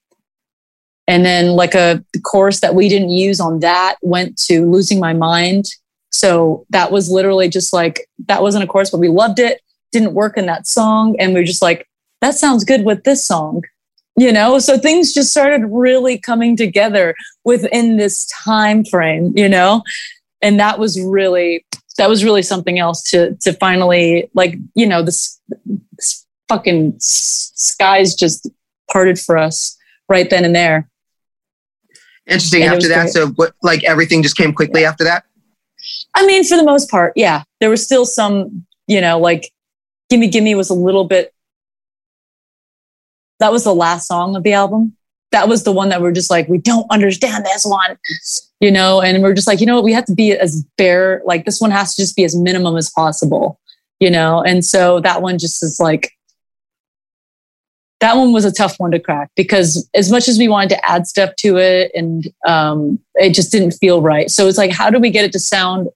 and 1.08 1.26
then 1.26 1.52
like 1.52 1.76
a 1.76 2.04
course 2.24 2.62
that 2.62 2.76
we 2.76 2.90
didn't 2.90 3.10
use 3.10 3.40
on 3.40 3.60
that 3.60 3.98
went 4.02 4.38
to 4.40 4.70
losing 4.70 5.00
my 5.00 5.14
mind. 5.14 5.66
So 6.12 6.66
that 6.70 6.92
was 6.92 7.10
literally 7.10 7.50
just 7.50 7.74
like 7.74 8.08
that 8.28 8.42
wasn't 8.42 8.64
a 8.64 8.68
course, 8.68 8.90
but 8.90 9.00
we 9.00 9.10
loved 9.10 9.40
it. 9.40 9.62
Didn't 9.92 10.14
work 10.14 10.38
in 10.38 10.46
that 10.48 10.68
song, 10.68 11.16
and 11.20 11.34
we 11.34 11.42
were 11.42 11.46
just 11.46 11.62
like, 11.62 11.88
that 12.22 12.36
sounds 12.36 12.64
good 12.64 12.86
with 12.86 13.04
this 13.04 13.26
song, 13.26 13.64
you 14.18 14.32
know. 14.32 14.60
So 14.60 14.78
things 14.78 15.14
just 15.14 15.32
started 15.32 15.68
really 15.70 16.18
coming 16.18 16.58
together 16.58 17.16
within 17.44 17.98
this 17.98 18.26
time 18.28 18.84
frame, 18.84 19.34
you 19.36 19.48
know, 19.48 19.84
and 20.42 20.60
that 20.60 20.80
was 20.80 21.00
really 21.02 21.66
that 21.98 22.10
was 22.10 22.24
really 22.24 22.42
something 22.42 22.80
else 22.80 23.04
to 23.12 23.36
to 23.42 23.54
finally 23.54 24.30
like 24.34 24.56
you 24.74 24.88
know 24.88 25.02
this, 25.02 25.40
this 25.94 26.25
fucking 26.48 26.96
skies 27.00 28.16
just 28.16 28.50
parted 28.92 29.20
for 29.20 29.38
us 29.38 29.78
right 30.10 30.30
then 30.30 30.46
and 30.46 30.56
there. 30.56 30.90
Interesting. 32.28 32.64
And 32.64 32.74
after 32.74 32.88
that, 32.88 33.04
great. 33.04 33.14
so 33.14 33.28
what, 33.30 33.54
like 33.62 33.84
everything 33.84 34.24
just 34.24 34.38
came 34.38 34.54
quickly 34.54 34.82
yeah. 34.82 34.90
after 34.90 35.04
that. 35.04 35.26
I 36.16 36.26
mean, 36.26 36.44
for 36.44 36.58
the 36.58 36.64
most 36.64 36.90
part, 36.90 37.14
yeah. 37.16 37.44
There 37.60 37.70
was 37.70 37.84
still 37.84 38.06
some, 38.06 38.66
you 38.88 39.00
know, 39.00 39.20
like 39.20 39.52
"Gimme 40.10 40.30
Gimme" 40.30 40.56
was 40.56 40.70
a 40.70 40.74
little 40.74 41.04
bit. 41.04 41.34
That 43.40 43.52
was 43.52 43.64
the 43.64 43.76
last 43.76 44.08
song 44.08 44.36
of 44.36 44.44
the 44.44 44.54
album 44.54 44.96
that 45.36 45.50
was 45.50 45.64
the 45.64 45.72
one 45.74 45.90
that 45.90 46.02
we're 46.02 46.14
just 46.14 46.30
like, 46.30 46.48
we 46.48 46.58
don't 46.58 46.90
understand 46.90 47.46
this 47.46 47.66
one, 47.66 47.98
you 48.62 48.72
know, 48.72 49.02
and 49.02 49.22
we're 49.22 49.34
just 49.34 49.48
like, 49.48 49.60
you 49.60 49.66
know 49.66 49.76
what, 49.76 49.84
we 49.84 49.92
have 49.92 50.06
to 50.06 50.16
be 50.16 50.32
as 50.32 50.64
bare, 50.78 51.22
like 51.26 51.44
this 51.44 51.60
one 51.60 51.72
has 51.72 51.94
to 51.94 52.02
just 52.02 52.16
be 52.16 52.24
as 52.24 52.34
minimum 52.38 52.78
as 52.78 52.90
possible, 52.90 53.60
you 54.00 54.10
know, 54.10 54.42
and 54.42 54.64
so 54.64 55.02
that 55.02 55.22
one 55.22 55.38
just 55.38 55.62
is 55.62 55.78
like, 55.78 56.15
that 58.02 58.18
one 58.18 58.34
was 58.34 58.46
a 58.46 58.52
tough 58.52 58.76
one 58.78 58.92
to 58.92 59.00
crack 59.00 59.30
because 59.36 59.90
as 59.94 60.12
much 60.12 60.28
as 60.28 60.38
we 60.38 60.48
wanted 60.48 60.70
to 60.70 60.90
add 60.90 61.08
stuff 61.08 61.32
to 61.38 61.58
it 61.58 61.92
and 61.96 62.28
um, 62.48 63.00
it 63.16 63.34
just 63.34 63.52
didn't 63.52 63.72
feel 63.72 64.02
right. 64.02 64.30
So 64.30 64.48
it's 64.48 64.58
like, 64.58 64.72
how 64.72 64.90
do 64.90 65.00
we 65.00 65.10
get 65.10 65.26
it 65.26 65.32
to 65.32 65.40
sound 65.40 65.88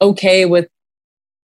okay 0.00 0.44
with, 0.44 0.68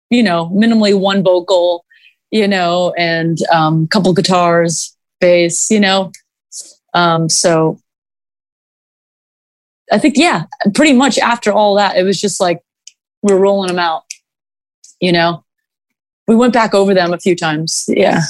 you 0.09 0.23
know, 0.23 0.49
minimally 0.53 0.97
one 0.97 1.23
vocal, 1.23 1.85
you 2.31 2.47
know, 2.47 2.93
and 2.97 3.39
a 3.51 3.57
um, 3.57 3.87
couple 3.87 4.13
guitars, 4.13 4.95
bass, 5.19 5.71
you 5.71 5.79
know, 5.79 6.11
um, 6.93 7.29
so 7.29 7.79
I 9.91 9.99
think, 9.99 10.17
yeah, 10.17 10.45
pretty 10.73 10.93
much 10.93 11.17
after 11.19 11.51
all 11.51 11.75
that, 11.75 11.95
it 11.95 12.03
was 12.03 12.19
just 12.19 12.39
like 12.39 12.61
we're 13.21 13.37
rolling 13.37 13.67
them 13.67 13.79
out, 13.79 14.03
you 14.99 15.11
know. 15.11 15.43
We 16.27 16.35
went 16.35 16.53
back 16.53 16.73
over 16.73 16.93
them 16.93 17.13
a 17.13 17.19
few 17.19 17.35
times. 17.35 17.85
Yeah. 17.87 18.21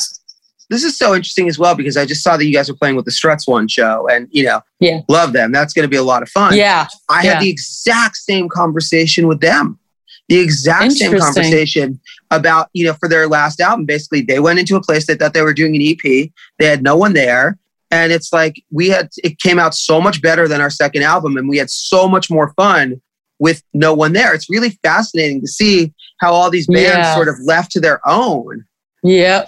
This 0.70 0.84
is 0.84 0.98
so 0.98 1.16
interesting 1.16 1.48
as 1.48 1.58
well 1.58 1.76
because 1.76 1.96
I 1.96 2.06
just 2.06 2.24
saw 2.24 2.36
that 2.36 2.46
you 2.46 2.54
guys 2.54 2.70
were 2.70 2.76
playing 2.76 2.96
with 2.96 3.06
the 3.06 3.12
Struts 3.12 3.48
one 3.48 3.68
show 3.68 4.08
and, 4.10 4.28
you 4.32 4.44
know, 4.44 4.62
yeah, 4.80 5.02
love 5.08 5.32
them. 5.34 5.52
That's 5.52 5.74
going 5.74 5.84
to 5.84 5.90
be 5.90 5.98
a 5.98 6.04
lot 6.04 6.24
of 6.24 6.30
fun. 6.30 6.56
Yeah. 6.56 6.88
I 7.10 7.24
yeah. 7.24 7.34
had 7.34 7.44
the 7.44 7.50
exact 7.50 8.18
same 8.18 8.50
conversation 8.50 9.28
with 9.28 9.40
them. 9.40 9.80
The 10.28 10.40
exact 10.40 10.92
same 10.92 11.18
conversation 11.18 12.02
about, 12.32 12.70
you 12.74 12.86
know, 12.86 12.94
for 12.94 13.08
their 13.08 13.30
last 13.30 13.62
album. 13.62 13.86
Basically, 13.86 14.22
they 14.22 14.42
went 14.42 14.60
into 14.60 14.76
a 14.76 14.82
place 14.82 15.08
they 15.08 15.16
thought 15.16 15.34
they 15.34 15.42
were 15.42 15.54
doing 15.54 15.74
an 15.74 15.82
EP. 15.82 16.30
They 16.60 16.66
had 16.66 16.84
no 16.84 16.98
one 16.98 17.14
there 17.14 17.58
and 17.92 18.12
it's 18.12 18.34
like 18.34 18.64
we 18.72 18.90
had 18.90 19.10
it 19.24 19.40
came 19.40 19.60
out 19.60 19.74
so 19.74 20.02
much 20.02 20.22
better 20.22 20.48
than 20.48 20.62
our 20.62 20.70
second 20.70 21.04
album 21.04 21.38
and 21.38 21.48
we 21.48 21.58
had 21.58 21.70
so 21.70 22.08
much 22.08 22.30
more 22.30 22.54
fun 22.54 23.02
with 23.40 23.64
no 23.74 23.94
one 23.94 24.14
there 24.14 24.34
it's 24.34 24.50
really 24.50 24.72
fascinating 24.84 25.42
to 25.42 25.48
see 25.48 25.94
how 26.20 26.34
all 26.34 26.50
these 26.50 26.68
bands 26.68 27.08
yeah. 27.08 27.16
sort 27.16 27.28
of 27.28 27.36
left 27.44 27.72
to 27.72 27.80
their 27.80 28.00
own 28.08 28.66
yep 29.04 29.48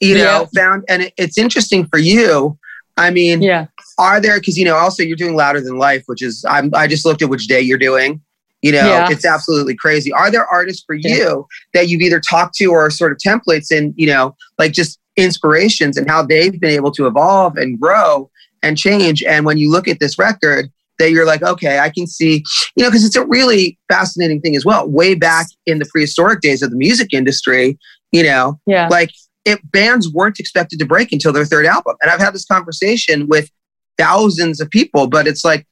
you 0.00 0.14
know 0.14 0.46
found 0.54 0.84
and 0.88 1.02
it, 1.02 1.14
it's 1.16 1.38
interesting 1.38 1.86
for 1.86 1.98
you 1.98 2.56
i 2.96 3.10
mean 3.10 3.42
yeah 3.42 3.66
are 3.98 4.20
there 4.20 4.38
because 4.38 4.56
you 4.56 4.64
know 4.64 4.76
also 4.76 5.02
you're 5.02 5.16
doing 5.16 5.34
louder 5.34 5.60
than 5.60 5.76
life 5.76 6.02
which 6.06 6.22
is 6.22 6.44
i'm 6.48 6.70
i 6.74 6.86
just 6.86 7.04
looked 7.04 7.22
at 7.22 7.28
which 7.28 7.46
day 7.46 7.60
you're 7.60 7.78
doing 7.78 8.20
you 8.62 8.72
know 8.72 8.86
yeah. 8.86 9.08
it's 9.10 9.24
absolutely 9.24 9.74
crazy 9.74 10.12
are 10.12 10.30
there 10.30 10.46
artists 10.46 10.84
for 10.86 10.94
yeah. 10.94 11.14
you 11.14 11.46
that 11.74 11.88
you've 11.88 12.00
either 12.00 12.20
talked 12.20 12.54
to 12.54 12.66
or 12.66 12.90
sort 12.90 13.12
of 13.12 13.18
templates 13.18 13.72
in 13.72 13.92
you 13.96 14.06
know 14.06 14.36
like 14.58 14.72
just 14.72 14.98
inspirations 15.18 15.96
and 15.96 16.08
how 16.08 16.22
they've 16.22 16.58
been 16.60 16.70
able 16.70 16.92
to 16.92 17.06
evolve 17.06 17.56
and 17.56 17.78
grow 17.78 18.30
and 18.62 18.78
change. 18.78 19.22
And 19.22 19.44
when 19.44 19.58
you 19.58 19.70
look 19.70 19.88
at 19.88 20.00
this 20.00 20.18
record, 20.18 20.70
that 20.98 21.10
you're 21.10 21.26
like, 21.26 21.42
okay, 21.42 21.78
I 21.78 21.90
can 21.90 22.06
see, 22.06 22.42
you 22.74 22.82
know, 22.82 22.90
because 22.90 23.04
it's 23.04 23.16
a 23.16 23.26
really 23.26 23.78
fascinating 23.88 24.40
thing 24.40 24.56
as 24.56 24.64
well. 24.64 24.88
Way 24.88 25.14
back 25.14 25.46
in 25.66 25.78
the 25.78 25.86
prehistoric 25.86 26.40
days 26.40 26.60
of 26.62 26.70
the 26.70 26.76
music 26.76 27.12
industry, 27.12 27.78
you 28.10 28.24
know, 28.24 28.58
yeah. 28.66 28.88
like 28.88 29.10
it 29.48 29.70
bands 29.70 30.12
weren't 30.12 30.38
expected 30.38 30.78
to 30.78 30.84
break 30.84 31.10
until 31.10 31.32
their 31.32 31.46
third 31.46 31.64
album. 31.64 31.96
And 32.02 32.10
I've 32.10 32.20
had 32.20 32.34
this 32.34 32.44
conversation 32.44 33.26
with 33.28 33.50
thousands 33.96 34.60
of 34.60 34.68
people, 34.68 35.06
but 35.08 35.26
it's 35.26 35.44
like, 35.44 35.66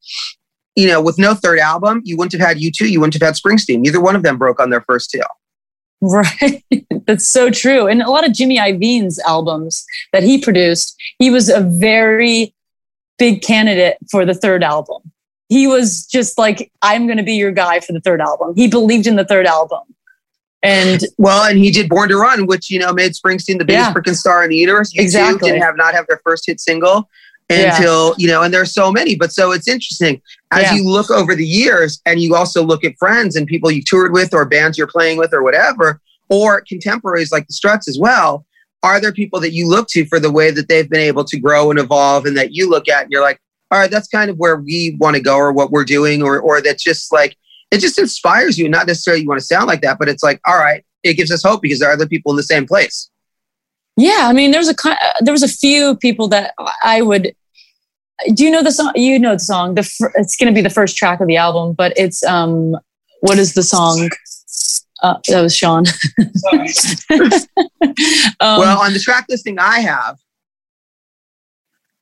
you 0.75 0.87
know, 0.87 1.01
with 1.01 1.19
no 1.19 1.35
third 1.35 1.59
album, 1.59 2.01
you 2.05 2.17
wouldn't 2.17 2.33
have 2.33 2.49
had 2.49 2.57
U2, 2.57 2.91
you 2.91 3.01
wouldn't 3.01 3.15
have 3.15 3.23
had 3.23 3.35
Springsteen. 3.35 3.81
Neither 3.81 4.01
one 4.01 4.17
of 4.17 4.23
them 4.23 4.39
broke 4.39 4.61
on 4.61 4.71
their 4.71 4.81
first 4.81 5.11
deal. 5.11 5.27
Right. 6.01 6.65
That's 7.07 7.29
so 7.29 7.51
true. 7.51 7.87
And 7.87 8.03
a 8.03 8.11
lot 8.11 8.27
of 8.27 8.33
Jimmy 8.33 8.59
Iovine's 8.59 9.19
albums 9.21 9.85
that 10.13 10.23
he 10.23 10.41
produced, 10.41 10.97
he 11.19 11.31
was 11.31 11.49
a 11.51 11.61
very 11.61 12.55
big 13.19 13.43
candidate 13.43 13.99
for 14.11 14.25
the 14.25 14.35
third 14.35 14.63
album. 14.63 15.13
He 15.49 15.67
was 15.67 16.07
just 16.07 16.39
like, 16.39 16.73
I'm 16.83 17.07
going 17.07 17.19
to 17.19 17.23
be 17.23 17.35
your 17.35 17.53
guy 17.53 17.81
for 17.81 17.93
the 17.93 18.01
third 18.01 18.21
album. 18.21 18.55
He 18.57 18.69
believed 18.69 19.07
in 19.07 19.17
the 19.17 19.25
third 19.25 19.47
album. 19.47 19.81
And 20.63 21.01
well, 21.19 21.49
and 21.49 21.59
he 21.59 21.71
did 21.71 21.89
Born 21.89 22.09
to 22.09 22.17
Run, 22.17 22.47
which, 22.47 22.71
you 22.71 22.79
know, 22.79 22.93
made 22.93 23.13
Springsteen 23.13 23.59
the 23.59 23.65
biggest 23.65 23.89
yeah, 23.89 23.93
freaking 23.93 24.17
star 24.17 24.43
in 24.43 24.51
the 24.51 24.57
universe. 24.57 24.93
You 24.95 25.03
exactly. 25.03 25.51
didn't 25.51 25.63
have 25.63 25.77
not 25.77 25.95
have 25.95 26.07
their 26.09 26.21
first 26.25 26.45
hit 26.47 26.61
single 26.61 27.09
until, 27.49 28.09
yeah. 28.09 28.15
you 28.19 28.27
know, 28.27 28.43
and 28.43 28.53
there's 28.53 28.75
so 28.75 28.91
many. 28.91 29.15
But 29.15 29.33
so 29.33 29.53
it's 29.53 29.69
interesting 29.69 30.21
as 30.51 30.63
yeah. 30.63 30.75
you 30.75 30.89
look 30.89 31.11
over 31.11 31.37
the 31.37 31.47
years 31.47 32.01
and 32.05 32.21
you 32.21 32.35
also 32.35 32.65
look 32.65 32.85
at 32.85 32.99
friends 32.99 33.37
and 33.37 33.47
people 33.47 33.71
you 33.71 33.83
toured 33.87 34.13
with 34.13 34.35
or 34.35 34.45
bands 34.45 34.77
you're 34.77 34.89
playing 34.89 35.19
with 35.19 35.33
or 35.33 35.43
whatever, 35.43 36.01
or 36.29 36.63
contemporaries 36.63 37.31
like 37.31 37.47
the 37.47 37.55
Struts 37.55 37.87
as 37.87 37.99
well. 37.99 38.45
Are 38.83 39.01
there 39.01 39.13
people 39.13 39.41
that 39.41 39.53
you 39.53 39.69
look 39.69 39.89
to 39.91 40.05
for 40.07 40.19
the 40.19 40.33
way 40.33 40.51
that 40.51 40.69
they've 40.69 40.89
been 40.89 41.01
able 41.01 41.25
to 41.25 41.39
grow 41.39 41.71
and 41.71 41.79
evolve 41.79 42.27
and 42.27 42.37
that 42.37 42.53
you 42.53 42.69
look 42.69 42.89
at 42.89 43.05
and 43.05 43.13
you're 43.13 43.23
like, 43.23 43.41
all 43.71 43.81
right, 43.81 43.91
that's 43.91 44.09
kind 44.09 44.31
of 44.31 44.37
where 44.37 44.57
we 44.57 44.97
want 45.01 45.17
to 45.17 45.23
go 45.23 45.37
or 45.37 45.53
what 45.53 45.71
we're 45.71 45.85
doing, 45.85 46.23
or 46.23 46.39
or 46.41 46.61
that's 46.61 46.85
just 46.85 47.13
like 47.13 47.37
it 47.71 47.81
just 47.81 47.99
inspires 47.99 48.59
you. 48.59 48.69
Not 48.69 48.87
necessarily 48.87 49.23
you 49.23 49.29
want 49.29 49.41
to 49.41 49.47
sound 49.47 49.67
like 49.67 49.83
that, 49.83 49.99
but 49.99 50.09
it's 50.09 50.23
like, 50.23 50.41
all 50.47 50.57
right, 50.57 50.85
it 51.03 51.15
gives 51.15 51.31
us 51.31 51.43
hope 51.43 51.63
because 51.63 51.79
there 51.81 51.89
are 51.89 51.93
other 51.93 52.09
people 52.09 52.33
in 52.33 52.37
the 52.37 52.43
same 52.43 52.67
place. 52.67 53.11
Yeah, 53.97 54.23
I 54.23 54.33
mean, 54.33 54.51
there's 54.51 54.69
a 54.69 54.75
there 55.21 55.33
was 55.33 55.43
a 55.43 55.49
few 55.49 55.97
people 55.97 56.29
that 56.29 56.55
I 56.83 57.03
would. 57.03 57.35
Do 58.35 58.45
you 58.45 58.51
know 58.51 58.63
the 58.63 58.73
song? 58.73 58.93
You 58.95 59.19
know 59.19 59.35
the 59.35 59.41
song. 59.41 59.75
The 59.75 60.11
it's 60.17 60.37
going 60.37 60.53
to 60.53 60.55
be 60.55 60.63
the 60.63 60.71
first 60.71 60.97
track 60.97 61.21
of 61.21 61.29
the 61.29 61.37
album, 61.37 61.73
but 61.73 61.93
it's 61.97 62.23
um, 62.25 62.77
what 63.21 63.39
is 63.39 63.55
the 63.55 63.63
song? 63.63 64.11
Uh, 65.03 65.17
that 65.29 65.43
was 65.43 65.55
Sean. 65.55 65.85
um, 68.41 68.59
well, 68.59 68.81
on 68.81 68.93
the 68.93 69.01
track 69.03 69.27
listing 69.29 69.59
I 69.59 69.81
have, 69.81 70.19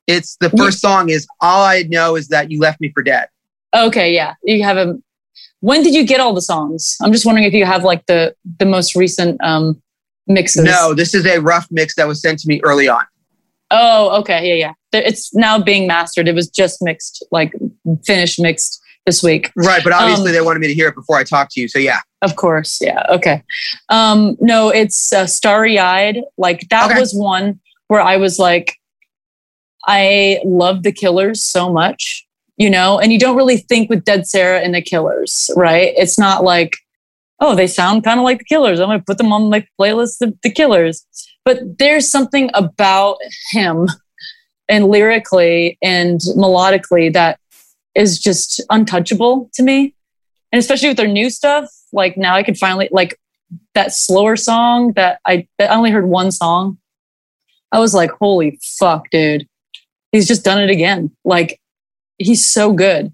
it's 0.06 0.36
the 0.36 0.50
first 0.50 0.80
song 0.80 1.08
is 1.08 1.26
all 1.40 1.64
I 1.64 1.82
know 1.82 2.16
is 2.16 2.28
that 2.28 2.50
you 2.50 2.60
left 2.60 2.80
me 2.80 2.90
for 2.90 3.02
dead. 3.02 3.28
Okay, 3.74 4.14
yeah, 4.14 4.34
you 4.42 4.62
have 4.62 4.76
a. 4.76 4.98
When 5.60 5.82
did 5.82 5.94
you 5.94 6.06
get 6.06 6.20
all 6.20 6.34
the 6.34 6.42
songs? 6.42 6.96
I'm 7.02 7.12
just 7.12 7.24
wondering 7.24 7.46
if 7.46 7.52
you 7.52 7.64
have 7.64 7.84
like 7.84 8.06
the 8.06 8.34
the 8.58 8.66
most 8.66 8.94
recent 8.94 9.42
um 9.42 9.80
mixes. 10.26 10.64
No, 10.64 10.94
this 10.94 11.14
is 11.14 11.26
a 11.26 11.38
rough 11.38 11.66
mix 11.70 11.94
that 11.96 12.06
was 12.06 12.20
sent 12.20 12.38
to 12.40 12.48
me 12.48 12.60
early 12.64 12.88
on. 12.88 13.04
Oh, 13.70 14.20
okay, 14.20 14.48
yeah, 14.48 14.54
yeah. 14.92 15.00
It's 15.00 15.34
now 15.34 15.60
being 15.60 15.86
mastered. 15.86 16.28
It 16.28 16.34
was 16.34 16.48
just 16.48 16.80
mixed, 16.80 17.24
like 17.30 17.52
finished 18.04 18.40
mixed 18.40 18.80
this 19.06 19.22
week. 19.22 19.50
Right, 19.56 19.82
but 19.82 19.92
obviously 19.92 20.30
um, 20.30 20.34
they 20.34 20.40
wanted 20.40 20.60
me 20.60 20.68
to 20.68 20.74
hear 20.74 20.88
it 20.88 20.94
before 20.94 21.16
I 21.16 21.24
talk 21.24 21.48
to 21.52 21.60
you. 21.60 21.68
So 21.68 21.78
yeah. 21.78 22.00
Of 22.22 22.36
course, 22.36 22.78
yeah. 22.80 23.04
Okay. 23.10 23.42
Um, 23.88 24.36
no, 24.40 24.68
it's 24.68 25.12
uh, 25.12 25.26
starry 25.26 25.78
eyed. 25.78 26.22
Like 26.38 26.68
that 26.70 26.90
okay. 26.90 27.00
was 27.00 27.14
one 27.14 27.60
where 27.88 28.00
I 28.00 28.16
was 28.16 28.38
like, 28.38 28.76
I 29.86 30.40
love 30.44 30.82
the 30.82 30.92
Killers 30.92 31.42
so 31.42 31.70
much, 31.70 32.26
you 32.56 32.70
know, 32.70 32.98
and 32.98 33.12
you 33.12 33.18
don't 33.18 33.36
really 33.36 33.56
think 33.56 33.90
with 33.90 34.04
Dead 34.04 34.26
Sara 34.26 34.60
and 34.60 34.74
the 34.74 34.82
Killers, 34.82 35.50
right? 35.56 35.92
It's 35.96 36.18
not 36.18 36.44
like, 36.44 36.76
oh, 37.40 37.54
they 37.54 37.66
sound 37.66 38.04
kind 38.04 38.20
of 38.20 38.24
like 38.24 38.38
the 38.38 38.44
Killers. 38.44 38.80
I'm 38.80 38.88
going 38.88 39.00
to 39.00 39.04
put 39.04 39.18
them 39.18 39.32
on 39.32 39.50
my 39.50 39.66
playlist 39.78 40.20
of 40.20 40.34
the 40.42 40.50
Killers. 40.50 41.04
But 41.44 41.78
there's 41.78 42.10
something 42.10 42.50
about 42.54 43.18
him 43.50 43.88
and 44.68 44.86
lyrically 44.86 45.78
and 45.82 46.20
melodically 46.36 47.12
that 47.12 47.38
is 47.94 48.18
just 48.18 48.62
untouchable 48.70 49.50
to 49.54 49.62
me. 49.62 49.94
And 50.52 50.58
especially 50.58 50.88
with 50.88 50.96
their 50.96 51.08
new 51.08 51.30
stuff, 51.30 51.68
like 51.92 52.16
now 52.16 52.34
I 52.34 52.42
could 52.42 52.56
finally 52.56 52.88
like 52.92 53.18
that 53.74 53.92
slower 53.92 54.36
song 54.36 54.92
that 54.92 55.20
I 55.26 55.46
that 55.58 55.70
I 55.70 55.74
only 55.74 55.90
heard 55.90 56.06
one 56.06 56.30
song. 56.30 56.78
I 57.72 57.80
was 57.80 57.92
like, 57.92 58.10
holy 58.12 58.58
fuck, 58.78 59.10
dude. 59.10 59.48
He's 60.12 60.28
just 60.28 60.44
done 60.44 60.62
it 60.62 60.70
again. 60.70 61.10
Like 61.24 61.60
he's 62.18 62.46
so 62.46 62.72
good. 62.72 63.12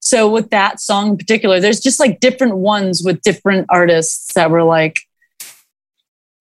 So 0.00 0.28
with 0.28 0.50
that 0.50 0.80
song 0.80 1.10
in 1.10 1.16
particular, 1.16 1.60
there's 1.60 1.80
just 1.80 2.00
like 2.00 2.20
different 2.20 2.56
ones 2.56 3.02
with 3.04 3.22
different 3.22 3.66
artists 3.68 4.34
that 4.34 4.50
were 4.50 4.64
like, 4.64 5.00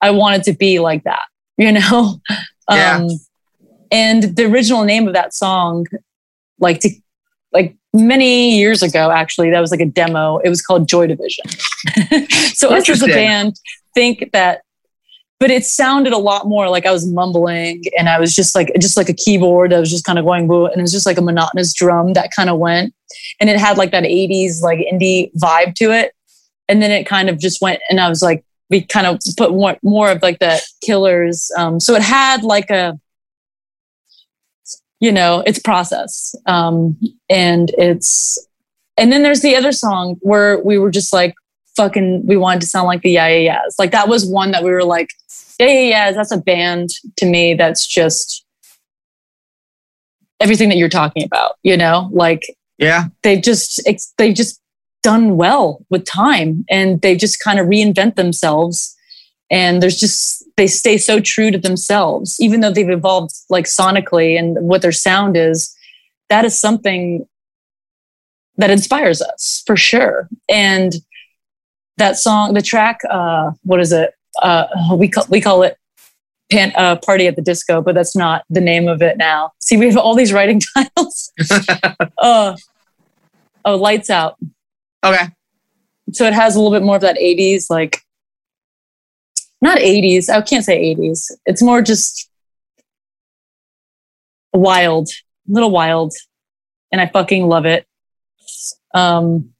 I 0.01 0.11
wanted 0.11 0.43
to 0.43 0.53
be 0.53 0.79
like 0.79 1.03
that, 1.03 1.25
you 1.57 1.71
know? 1.71 2.21
Yeah. 2.69 2.99
Um, 2.99 3.09
and 3.91 4.23
the 4.37 4.45
original 4.45 4.85
name 4.85 5.05
of 5.05 5.13
that 5.13 5.33
song, 5.33 5.87
like 6.57 6.79
to 6.81 6.89
like 7.51 7.75
many 7.93 8.57
years 8.57 8.81
ago, 8.81 9.11
actually, 9.11 9.51
that 9.51 9.59
was 9.59 9.71
like 9.71 9.81
a 9.81 9.85
demo. 9.85 10.37
It 10.37 10.49
was 10.49 10.61
called 10.61 10.87
Joy 10.87 11.07
Division. 11.07 11.49
so 12.53 12.69
us 12.69 12.87
as 12.87 13.01
a 13.01 13.07
band 13.07 13.59
think 13.93 14.29
that, 14.31 14.61
but 15.41 15.49
it 15.49 15.65
sounded 15.65 16.13
a 16.13 16.19
lot 16.19 16.45
more 16.45 16.69
like 16.69 16.85
I 16.85 16.91
was 16.91 17.11
mumbling 17.11 17.81
and 17.97 18.07
I 18.07 18.19
was 18.19 18.35
just 18.35 18.53
like, 18.53 18.71
just 18.79 18.95
like 18.95 19.09
a 19.09 19.13
keyboard 19.13 19.71
that 19.71 19.79
was 19.79 19.89
just 19.89 20.05
kind 20.05 20.19
of 20.19 20.25
going, 20.25 20.47
boo, 20.47 20.67
and 20.67 20.77
it 20.77 20.81
was 20.83 20.91
just 20.91 21.07
like 21.07 21.17
a 21.17 21.21
monotonous 21.21 21.73
drum 21.73 22.13
that 22.13 22.29
kind 22.29 22.47
of 22.47 22.59
went. 22.59 22.93
And 23.39 23.49
it 23.49 23.57
had 23.57 23.75
like 23.75 23.89
that 23.89 24.03
80s, 24.03 24.61
like 24.61 24.77
indie 24.77 25.33
vibe 25.33 25.73
to 25.77 25.91
it. 25.91 26.13
And 26.69 26.79
then 26.79 26.91
it 26.91 27.07
kind 27.07 27.27
of 27.27 27.39
just 27.39 27.59
went, 27.59 27.79
and 27.89 27.99
I 27.99 28.07
was 28.07 28.21
like, 28.21 28.45
we 28.69 28.83
kind 28.83 29.07
of 29.07 29.17
put 29.35 29.49
more, 29.49 29.77
more 29.81 30.11
of 30.11 30.21
like 30.21 30.37
the 30.37 30.61
killers. 30.85 31.49
Um, 31.57 31.79
so 31.79 31.95
it 31.95 32.03
had 32.03 32.43
like 32.43 32.69
a, 32.69 32.99
you 34.99 35.11
know, 35.11 35.41
it's 35.47 35.57
process. 35.57 36.35
Um, 36.45 36.99
and 37.31 37.71
it's, 37.79 38.37
and 38.95 39.11
then 39.11 39.23
there's 39.23 39.41
the 39.41 39.55
other 39.55 39.71
song 39.71 40.17
where 40.19 40.59
we 40.59 40.77
were 40.77 40.91
just 40.91 41.11
like, 41.11 41.33
fucking, 41.75 42.25
we 42.25 42.37
wanted 42.37 42.61
to 42.61 42.67
sound 42.67 42.87
like 42.87 43.01
the 43.01 43.11
Yeah 43.11 43.27
Yeah 43.27 43.61
Yeahs. 43.63 43.75
Like 43.79 43.91
that 43.91 44.07
was 44.07 44.25
one 44.25 44.51
that 44.51 44.63
we 44.63 44.71
were 44.71 44.83
like, 44.83 45.09
Yeah 45.59 45.67
Yeah 45.67 46.05
Yeahs, 46.07 46.15
that's 46.15 46.31
a 46.31 46.37
band 46.37 46.89
to 47.17 47.25
me 47.25 47.53
that's 47.53 47.85
just, 47.85 48.45
everything 50.39 50.69
that 50.69 50.77
you're 50.77 50.89
talking 50.89 51.23
about, 51.23 51.57
you 51.63 51.77
know, 51.77 52.09
like 52.11 52.41
Yeah. 52.79 53.05
they've 53.21 53.41
just 53.41 53.79
ex- 53.87 54.11
they've 54.17 54.33
just 54.35 54.59
done 55.03 55.37
well 55.37 55.85
with 55.91 56.03
time 56.05 56.65
and 56.69 56.99
they 57.01 57.15
just 57.15 57.39
kind 57.39 57.59
of 57.59 57.67
reinvent 57.67 58.15
themselves 58.15 58.95
and 59.51 59.81
there's 59.81 59.99
just 59.99 60.43
they 60.57 60.67
stay 60.67 60.97
so 60.97 61.19
true 61.19 61.49
to 61.51 61.57
themselves 61.57 62.37
even 62.39 62.61
though 62.61 62.71
they've 62.71 62.89
evolved 62.89 63.33
like 63.49 63.65
sonically 63.65 64.37
and 64.37 64.57
what 64.61 64.81
their 64.83 64.91
sound 64.91 65.35
is 65.35 65.75
that 66.29 66.45
is 66.45 66.59
something 66.59 67.25
that 68.57 68.69
inspires 68.69 69.21
us 69.23 69.63
for 69.65 69.75
sure 69.75 70.29
and 70.47 70.93
that 71.97 72.17
song 72.17 72.53
the 72.53 72.61
track 72.61 72.99
uh 73.09 73.51
what 73.63 73.79
is 73.79 73.91
it? 73.91 74.11
Uh 74.41 74.65
we 74.95 75.07
call 75.07 75.25
we 75.29 75.41
call 75.41 75.63
it 75.63 75.77
Pan, 76.51 76.73
uh, 76.75 76.97
party 76.97 77.27
at 77.27 77.35
the 77.35 77.41
disco 77.41 77.81
but 77.81 77.95
that's 77.95 78.15
not 78.15 78.43
the 78.49 78.61
name 78.61 78.87
of 78.87 79.01
it 79.01 79.17
now. 79.17 79.51
See 79.59 79.77
we 79.77 79.85
have 79.87 79.97
all 79.97 80.15
these 80.15 80.33
writing 80.33 80.61
titles 80.73 81.31
uh 82.17 82.55
oh 83.65 83.75
lights 83.75 84.09
out. 84.09 84.37
Okay. 85.03 85.27
so 86.11 86.25
it 86.25 86.33
has 86.33 86.55
a 86.55 86.59
little 86.59 86.77
bit 86.77 86.83
more 86.85 86.95
of 86.95 87.01
that 87.01 87.17
80s 87.17 87.69
like 87.69 88.01
not 89.61 89.77
80s 89.79 90.29
i 90.29 90.41
can't 90.41 90.65
say 90.65 90.93
80s 90.95 91.31
it's 91.45 91.61
more 91.61 91.81
just 91.81 92.29
wild 94.53 95.09
a 95.49 95.51
little 95.51 95.71
wild 95.71 96.13
and 96.91 96.99
i 97.01 97.07
fucking 97.07 97.47
love 97.47 97.65
it. 97.65 97.85
Um 98.93 99.53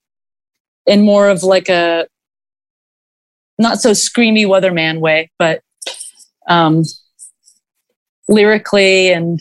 in 0.86 1.02
more 1.04 1.30
of 1.30 1.44
like 1.44 1.70
a 1.70 2.08
not 3.58 3.80
so 3.80 3.92
screamy 3.92 4.46
weatherman 4.46 5.00
way 5.00 5.30
but 5.38 5.62
um 6.48 6.84
lyrically 8.28 9.12
and 9.12 9.40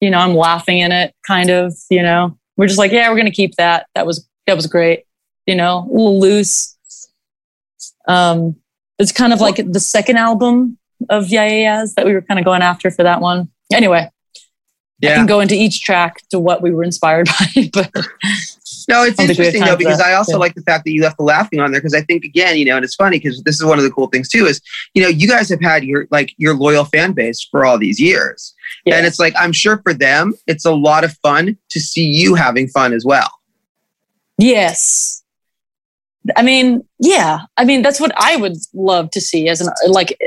you 0.00 0.10
know 0.10 0.18
i'm 0.18 0.34
laughing 0.34 0.78
in 0.78 0.92
it 0.92 1.14
kind 1.26 1.50
of 1.50 1.74
you 1.90 2.02
know. 2.02 2.36
We're 2.56 2.66
just 2.66 2.78
like 2.78 2.92
yeah 2.92 3.08
we're 3.10 3.16
gonna 3.16 3.30
keep 3.30 3.54
that. 3.56 3.86
That 3.94 4.06
was 4.06 4.28
that 4.46 4.56
was 4.56 4.66
great 4.66 5.04
you 5.46 5.54
know 5.54 5.88
a 5.88 5.92
little 5.92 6.20
loose. 6.20 6.76
Um 8.06 8.56
it's 8.98 9.10
kind 9.12 9.32
of 9.32 9.40
like 9.40 9.56
the 9.56 9.80
second 9.80 10.18
album 10.18 10.78
of 11.08 11.28
yeah 11.28 11.46
yeah 11.46 11.80
yeahs 11.80 11.94
that 11.94 12.04
we 12.04 12.12
were 12.12 12.22
kind 12.22 12.38
of 12.38 12.44
going 12.44 12.62
after 12.62 12.90
for 12.90 13.02
that 13.02 13.20
one. 13.20 13.48
Anyway 13.72 14.10
i 15.04 15.14
can 15.14 15.26
go 15.26 15.40
into 15.40 15.54
each 15.54 15.82
track 15.82 16.22
to 16.30 16.38
what 16.38 16.62
we 16.62 16.70
were 16.70 16.84
inspired 16.84 17.28
by 17.56 17.70
but 17.72 17.90
No, 18.88 19.02
it's 19.04 19.18
I 19.18 19.26
don't 19.26 19.28
think 19.28 19.38
we 19.38 19.44
have 19.46 19.54
interesting 19.54 19.64
though 19.64 19.76
because. 19.76 20.00
I 20.00 20.14
also 20.14 20.32
Yeah. 20.32 20.38
like 20.38 20.54
the 20.54 20.62
fact 20.62 20.84
that 20.84 20.92
you 20.92 21.02
left 21.02 21.16
the 21.18 21.24
laughing 21.24 21.60
on 21.60 21.70
there 21.72 21.80
because 21.80 21.94
I 21.94 22.00
think 22.02 22.24
again, 22.24 22.56
you 22.56 22.64
know, 22.64 22.76
and 22.76 22.84
it's 22.84 22.94
funny 22.94 23.18
because 23.18 23.42
this 23.42 23.56
is 23.56 23.64
one 23.64 23.78
of 23.78 23.84
the 23.84 23.90
cool 23.90 24.08
things 24.08 24.28
too 24.28 24.46
is 24.46 24.60
you 24.94 25.02
know 25.02 25.08
you 25.08 25.28
guys 25.28 25.48
have 25.48 25.60
had 25.60 25.84
your 25.84 26.06
like 26.10 26.32
your 26.38 26.54
loyal 26.54 26.84
fan 26.84 27.12
base 27.12 27.46
for 27.50 27.64
all 27.64 27.78
these 27.78 28.00
years, 28.00 28.54
yeah. 28.84 28.96
and 28.96 29.06
it's 29.06 29.18
like 29.18 29.34
I'm 29.38 29.52
sure 29.52 29.80
for 29.82 29.94
them 29.94 30.34
it's 30.46 30.64
a 30.64 30.72
lot 30.74 31.04
of 31.04 31.16
fun 31.22 31.56
to 31.70 31.80
see 31.80 32.04
you 32.04 32.34
having 32.34 32.68
fun 32.68 32.92
as 32.92 33.04
well. 33.04 33.30
Yes. 34.38 35.22
I 36.36 36.42
mean, 36.42 36.84
yeah. 37.00 37.40
I 37.56 37.64
mean, 37.64 37.82
that's 37.82 38.00
what 38.00 38.12
I 38.16 38.36
would 38.36 38.56
love 38.74 39.10
to 39.10 39.20
see 39.20 39.48
as 39.48 39.60
an 39.60 39.68
like 39.88 40.18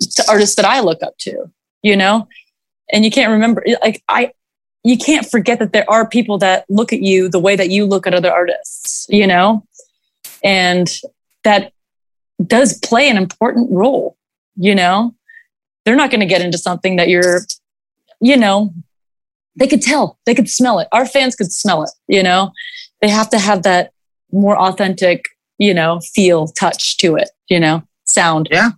to 0.00 0.24
artist 0.28 0.56
that 0.56 0.64
I 0.64 0.80
look 0.80 1.02
up 1.02 1.18
to, 1.18 1.50
you 1.82 1.96
know? 1.96 2.28
And 2.92 3.04
you 3.04 3.10
can't 3.10 3.30
remember 3.30 3.64
like 3.82 4.02
I 4.08 4.32
you 4.82 4.96
can't 4.96 5.26
forget 5.26 5.58
that 5.58 5.72
there 5.72 5.88
are 5.90 6.08
people 6.08 6.38
that 6.38 6.64
look 6.68 6.92
at 6.92 7.00
you 7.00 7.28
the 7.28 7.38
way 7.38 7.56
that 7.56 7.70
you 7.70 7.86
look 7.86 8.06
at 8.06 8.14
other 8.14 8.32
artists, 8.32 9.06
you 9.08 9.26
know? 9.26 9.64
And 10.42 10.90
that 11.44 11.72
does 12.44 12.78
play 12.78 13.08
an 13.08 13.16
important 13.16 13.70
role, 13.70 14.16
you 14.56 14.74
know? 14.74 15.14
They're 15.84 15.96
not 15.96 16.10
going 16.10 16.20
to 16.20 16.26
get 16.26 16.42
into 16.42 16.58
something 16.58 16.96
that 16.96 17.08
you're 17.08 17.40
you 18.22 18.36
know, 18.36 18.74
they 19.56 19.66
could 19.66 19.80
tell, 19.80 20.18
they 20.26 20.34
could 20.34 20.48
smell 20.48 20.78
it. 20.78 20.88
Our 20.92 21.06
fans 21.06 21.34
could 21.34 21.50
smell 21.50 21.82
it, 21.84 21.90
you 22.06 22.22
know? 22.22 22.52
they 23.00 23.08
have 23.08 23.30
to 23.30 23.38
have 23.38 23.62
that 23.62 23.92
more 24.32 24.58
authentic, 24.58 25.24
you 25.58 25.74
know, 25.74 26.00
feel, 26.00 26.48
touch 26.48 26.96
to 26.98 27.16
it, 27.16 27.30
you 27.48 27.58
know, 27.58 27.82
sound. 28.04 28.48
Yeah, 28.50 28.70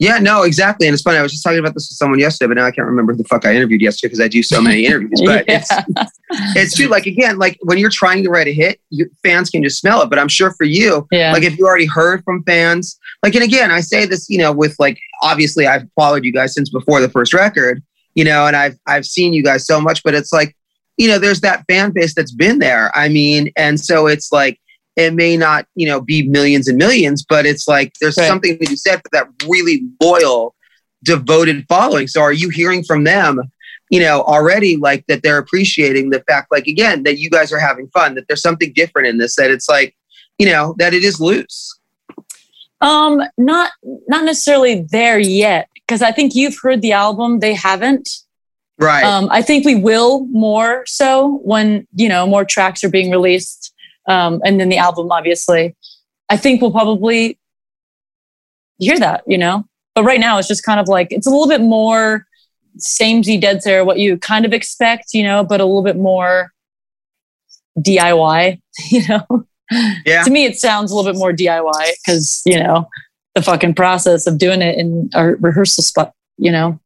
no, 0.00 0.42
exactly. 0.42 0.86
And 0.86 0.94
it's 0.94 1.02
funny. 1.02 1.18
I 1.18 1.22
was 1.22 1.32
just 1.32 1.42
talking 1.42 1.58
about 1.58 1.74
this 1.74 1.88
with 1.90 1.96
someone 1.96 2.18
yesterday, 2.18 2.48
but 2.48 2.56
now 2.60 2.66
I 2.66 2.70
can't 2.70 2.86
remember 2.86 3.12
who 3.12 3.18
the 3.18 3.24
fuck 3.28 3.44
I 3.44 3.54
interviewed 3.54 3.80
yesterday 3.82 4.08
because 4.08 4.20
I 4.24 4.28
do 4.28 4.42
so 4.42 4.60
many 4.60 4.86
interviews. 4.86 5.20
But 5.24 5.44
Yeah. 5.48 5.64
it's 5.88 6.18
it's 6.56 6.76
true. 6.76 6.86
Like 6.86 7.06
again, 7.06 7.38
like 7.38 7.58
when 7.62 7.78
you're 7.78 7.90
trying 7.90 8.22
to 8.24 8.30
write 8.30 8.46
a 8.48 8.52
hit, 8.52 8.80
you, 8.90 9.08
fans 9.22 9.50
can 9.50 9.62
just 9.62 9.78
smell 9.80 10.02
it. 10.02 10.10
But 10.10 10.18
I'm 10.18 10.28
sure 10.28 10.50
for 10.52 10.64
you, 10.64 11.06
yeah. 11.10 11.32
like 11.32 11.42
if 11.42 11.58
you 11.58 11.66
already 11.66 11.86
heard 11.86 12.22
from 12.24 12.42
fans 12.44 12.98
like 13.22 13.34
and 13.34 13.44
again 13.44 13.70
i 13.70 13.80
say 13.80 14.04
this 14.04 14.28
you 14.28 14.38
know 14.38 14.52
with 14.52 14.74
like 14.78 14.98
obviously 15.22 15.66
i've 15.66 15.86
followed 15.94 16.24
you 16.24 16.32
guys 16.32 16.54
since 16.54 16.70
before 16.70 17.00
the 17.00 17.08
first 17.08 17.32
record 17.32 17.82
you 18.14 18.24
know 18.24 18.46
and 18.46 18.56
i've 18.56 18.76
i've 18.86 19.04
seen 19.06 19.32
you 19.32 19.42
guys 19.42 19.66
so 19.66 19.80
much 19.80 20.02
but 20.02 20.14
it's 20.14 20.32
like 20.32 20.56
you 20.96 21.08
know 21.08 21.18
there's 21.18 21.40
that 21.40 21.64
fan 21.68 21.90
base 21.92 22.14
that's 22.14 22.32
been 22.32 22.58
there 22.58 22.90
i 22.96 23.08
mean 23.08 23.50
and 23.56 23.78
so 23.80 24.06
it's 24.06 24.32
like 24.32 24.58
it 24.96 25.14
may 25.14 25.36
not 25.36 25.66
you 25.74 25.86
know 25.86 26.00
be 26.00 26.28
millions 26.28 26.68
and 26.68 26.78
millions 26.78 27.24
but 27.28 27.46
it's 27.46 27.66
like 27.68 27.92
there's 28.00 28.16
Right. 28.18 28.26
something 28.28 28.58
to 28.58 28.66
be 28.66 28.76
said 28.76 28.96
for 28.96 29.08
that 29.12 29.28
really 29.48 29.82
loyal 30.00 30.54
devoted 31.02 31.64
following 31.68 32.06
so 32.06 32.20
are 32.20 32.32
you 32.32 32.48
hearing 32.50 32.84
from 32.84 33.04
them 33.04 33.40
you 33.90 34.00
know 34.00 34.22
already 34.22 34.76
like 34.76 35.06
that 35.06 35.22
they're 35.22 35.38
appreciating 35.38 36.10
the 36.10 36.20
fact 36.28 36.52
like 36.52 36.66
again 36.66 37.02
that 37.04 37.18
you 37.18 37.28
guys 37.30 37.52
are 37.52 37.58
having 37.58 37.88
fun 37.88 38.14
that 38.14 38.24
there's 38.28 38.42
something 38.42 38.72
different 38.74 39.08
in 39.08 39.18
this 39.18 39.34
that 39.36 39.50
it's 39.50 39.68
like 39.68 39.96
you 40.38 40.46
know 40.46 40.74
that 40.78 40.94
it 40.94 41.02
is 41.04 41.20
loose 41.20 41.78
um, 42.80 43.22
not 43.38 43.70
not 44.08 44.24
necessarily 44.24 44.84
there 44.90 45.18
yet 45.18 45.68
because 45.74 46.02
I 46.02 46.10
think 46.10 46.34
you've 46.34 46.58
heard 46.60 46.82
the 46.82 46.92
album. 46.92 47.38
They 47.38 47.54
haven't. 47.54 48.08
right 48.78 49.04
Um, 49.04 49.28
I 49.30 49.40
think 49.40 49.64
we 49.64 49.76
will 49.76 50.26
more 50.26 50.84
so 50.86 51.40
when 51.44 51.86
you 51.94 52.08
know 52.08 52.26
more 52.26 52.44
tracks 52.44 52.82
are 52.82 52.88
being 52.88 53.10
released, 53.12 53.71
um, 54.06 54.40
and 54.44 54.60
then 54.60 54.68
the 54.68 54.78
album, 54.78 55.10
obviously. 55.10 55.76
I 56.28 56.36
think 56.36 56.60
we'll 56.60 56.72
probably 56.72 57.38
hear 58.78 58.98
that, 58.98 59.22
you 59.26 59.38
know. 59.38 59.64
But 59.94 60.04
right 60.04 60.20
now, 60.20 60.38
it's 60.38 60.48
just 60.48 60.64
kind 60.64 60.80
of 60.80 60.88
like 60.88 61.08
it's 61.10 61.26
a 61.26 61.30
little 61.30 61.48
bit 61.48 61.60
more 61.60 62.26
samey 62.78 63.38
dead 63.38 63.62
Sara, 63.62 63.84
what 63.84 63.98
you 63.98 64.18
kind 64.18 64.44
of 64.44 64.52
expect, 64.52 65.12
you 65.12 65.22
know, 65.22 65.44
but 65.44 65.60
a 65.60 65.64
little 65.64 65.82
bit 65.82 65.96
more 65.96 66.52
DIY, 67.78 68.60
you 68.90 69.02
know. 69.08 69.46
Yeah. 70.04 70.22
to 70.22 70.30
me, 70.30 70.44
it 70.44 70.56
sounds 70.56 70.90
a 70.90 70.94
little 70.94 71.10
bit 71.10 71.18
more 71.18 71.32
DIY 71.32 71.92
because 72.04 72.42
you 72.44 72.62
know 72.62 72.88
the 73.34 73.42
fucking 73.42 73.74
process 73.74 74.26
of 74.26 74.36
doing 74.38 74.60
it 74.60 74.76
in 74.76 75.08
our 75.14 75.36
rehearsal 75.36 75.82
spot, 75.82 76.12
you 76.36 76.52
know. 76.52 76.78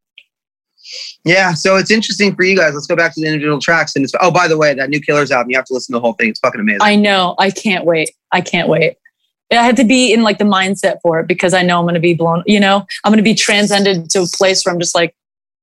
Yeah, 1.24 1.54
so 1.54 1.76
it's 1.76 1.90
interesting 1.90 2.34
for 2.34 2.44
you 2.44 2.56
guys. 2.56 2.74
Let's 2.74 2.86
go 2.86 2.96
back 2.96 3.14
to 3.14 3.20
the 3.20 3.26
individual 3.26 3.60
tracks. 3.60 3.96
And 3.96 4.04
it's 4.04 4.12
oh, 4.20 4.30
by 4.30 4.48
the 4.48 4.56
way, 4.56 4.74
that 4.74 4.90
new 4.90 5.00
Killers 5.00 5.30
album, 5.30 5.50
you 5.50 5.56
have 5.56 5.66
to 5.66 5.74
listen 5.74 5.92
to 5.92 5.98
the 5.98 6.00
whole 6.00 6.14
thing. 6.14 6.30
It's 6.30 6.40
fucking 6.40 6.60
amazing. 6.60 6.82
I 6.82 6.96
know. 6.96 7.34
I 7.38 7.50
can't 7.50 7.84
wait. 7.84 8.10
I 8.32 8.40
can't 8.40 8.68
wait. 8.68 8.96
I 9.52 9.62
had 9.62 9.76
to 9.76 9.84
be 9.84 10.12
in 10.12 10.22
like 10.22 10.38
the 10.38 10.44
mindset 10.44 10.96
for 11.02 11.20
it 11.20 11.28
because 11.28 11.54
I 11.54 11.62
know 11.62 11.78
I'm 11.78 11.84
going 11.84 11.94
to 11.94 12.00
be 12.00 12.14
blown. 12.14 12.42
You 12.46 12.60
know, 12.60 12.84
I'm 13.04 13.10
going 13.10 13.18
to 13.18 13.22
be 13.22 13.34
transcended 13.34 14.10
to 14.10 14.22
a 14.22 14.26
place 14.26 14.64
where 14.64 14.74
I'm 14.74 14.80
just 14.80 14.94
like, 14.94 15.14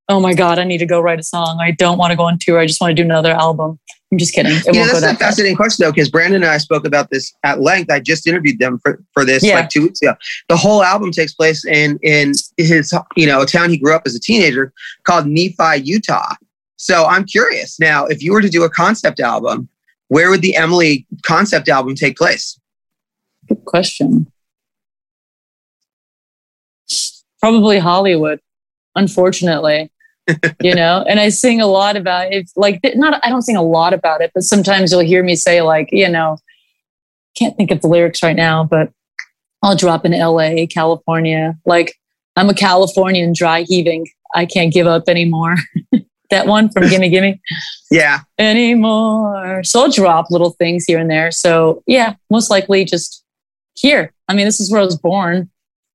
oh 0.10 0.20
my 0.20 0.34
god, 0.34 0.60
I 0.60 0.64
need 0.64 0.80
to 0.80 0.86
go 0.86 1.00
write 1.00 1.20
a 1.20 1.24
song. 1.24 1.60
I 1.62 1.72
don't 1.72 1.98
want 1.98 2.12
to 2.12 2.18
go 2.18 2.24
on 2.24 2.38
tour. 2.40 2.60
I 2.60 2.66
just 2.66 2.82
want 2.82 2.92
to 2.92 2.96
do 2.96 3.04
another 3.04 3.32
album. 3.32 3.80
I'm 4.12 4.18
just 4.20 4.34
kidding. 4.36 4.52
It 4.52 4.66
you 4.68 4.74
know, 4.74 4.80
won't 4.82 4.92
go 4.92 5.00
that's 5.00 5.14
a 5.14 5.18
that 5.18 5.20
fascinating 5.20 5.56
question 5.56 5.84
though, 5.84 5.92
because 5.92 6.10
Brandon 6.10 6.44
and 6.44 6.52
I 6.52 6.58
spoke 6.58 6.86
about 6.86 7.10
this 7.10 7.34
at 7.44 7.62
length. 7.62 7.90
I 7.90 8.00
just 8.00 8.28
interviewed 8.28 8.60
them 8.60 8.78
for, 8.80 9.02
for 9.12 9.26
this 9.26 9.44
Yeah. 9.44 9.56
like 9.56 9.70
two 9.70 9.84
weeks 9.84 10.02
ago. 10.02 10.14
The 10.50 10.58
whole 10.58 10.84
album 10.84 11.12
takes 11.12 11.34
place 11.34 11.66
in 11.66 11.98
in 12.04 12.34
his 12.58 12.94
you 13.16 13.26
know 13.26 13.42
a 13.42 13.46
town 13.46 13.70
he 13.72 13.78
grew 13.78 13.96
up 13.96 14.04
as 14.06 14.14
a 14.16 14.20
teenager 14.20 14.72
called 15.04 15.26
Nephi, 15.26 15.82
Utah. 15.84 16.36
So 16.76 17.06
I'm 17.06 17.24
curious 17.26 17.80
now, 17.80 18.06
if 18.06 18.22
you 18.22 18.34
were 18.34 18.42
to 18.42 18.50
do 18.50 18.64
a 18.64 18.70
concept 18.70 19.20
album, 19.20 19.70
where 20.10 20.30
would 20.30 20.42
the 20.42 20.56
Emily 20.58 21.08
concept 21.26 21.70
album 21.70 21.96
take 21.96 22.18
place? 22.18 22.60
Good 23.48 23.64
question. 23.66 24.28
Probably 27.40 27.80
Hollywood, 27.80 28.42
unfortunately. 28.96 29.92
You 30.62 30.74
know, 30.76 31.04
and 31.08 31.20
I 31.20 31.30
sing 31.30 31.62
a 31.62 31.68
lot 31.68 31.96
about 31.96 32.32
it. 32.32 32.50
Like, 32.56 32.80
not, 32.96 33.20
I 33.24 33.30
don't 33.30 33.42
sing 33.42 33.58
a 33.58 33.64
lot 33.64 33.94
about 33.94 34.22
it, 34.22 34.32
but 34.34 34.44
sometimes 34.44 34.92
you'll 34.92 35.02
hear 35.02 35.24
me 35.24 35.36
say, 35.36 35.62
like, 35.62 35.90
you 35.92 36.10
know, 36.10 36.38
can't 37.38 37.58
think 37.58 37.72
of 37.72 37.82
the 37.82 37.88
lyrics 37.88 38.24
right 38.24 38.36
now, 38.36 38.64
but 38.64 38.92
I'll 39.62 39.76
drop 39.76 40.06
in 40.06 40.12
LA, 40.12 40.66
California. 40.70 41.58
Like, 41.66 41.96
I'm 42.36 42.50
a 42.50 42.54
Californian 42.54 43.34
dry 43.36 43.64
heaving. 43.64 44.08
I 44.36 44.46
can't 44.46 44.74
give 44.74 44.88
up 44.88 45.04
anymore. 45.08 45.56
that 46.30 46.48
one 46.48 46.70
from 46.70 46.90
Gimme 46.90 47.10
Gimme 47.10 47.40
Yeah, 47.92 48.20
anymore. 48.38 49.64
So 49.64 49.84
I'll 49.84 49.92
drop 49.92 50.32
little 50.32 50.52
things 50.52 50.86
here 50.86 51.00
and 51.00 51.10
there. 51.10 51.32
So 51.32 51.84
yeah, 51.86 52.16
most 52.30 52.50
likely 52.50 52.86
just 52.86 53.24
here. 53.76 54.14
I 54.28 54.34
mean, 54.34 54.46
this 54.46 54.60
is 54.60 54.72
where 54.72 54.82
I 54.82 54.86
was 54.86 54.98
born, 54.98 55.50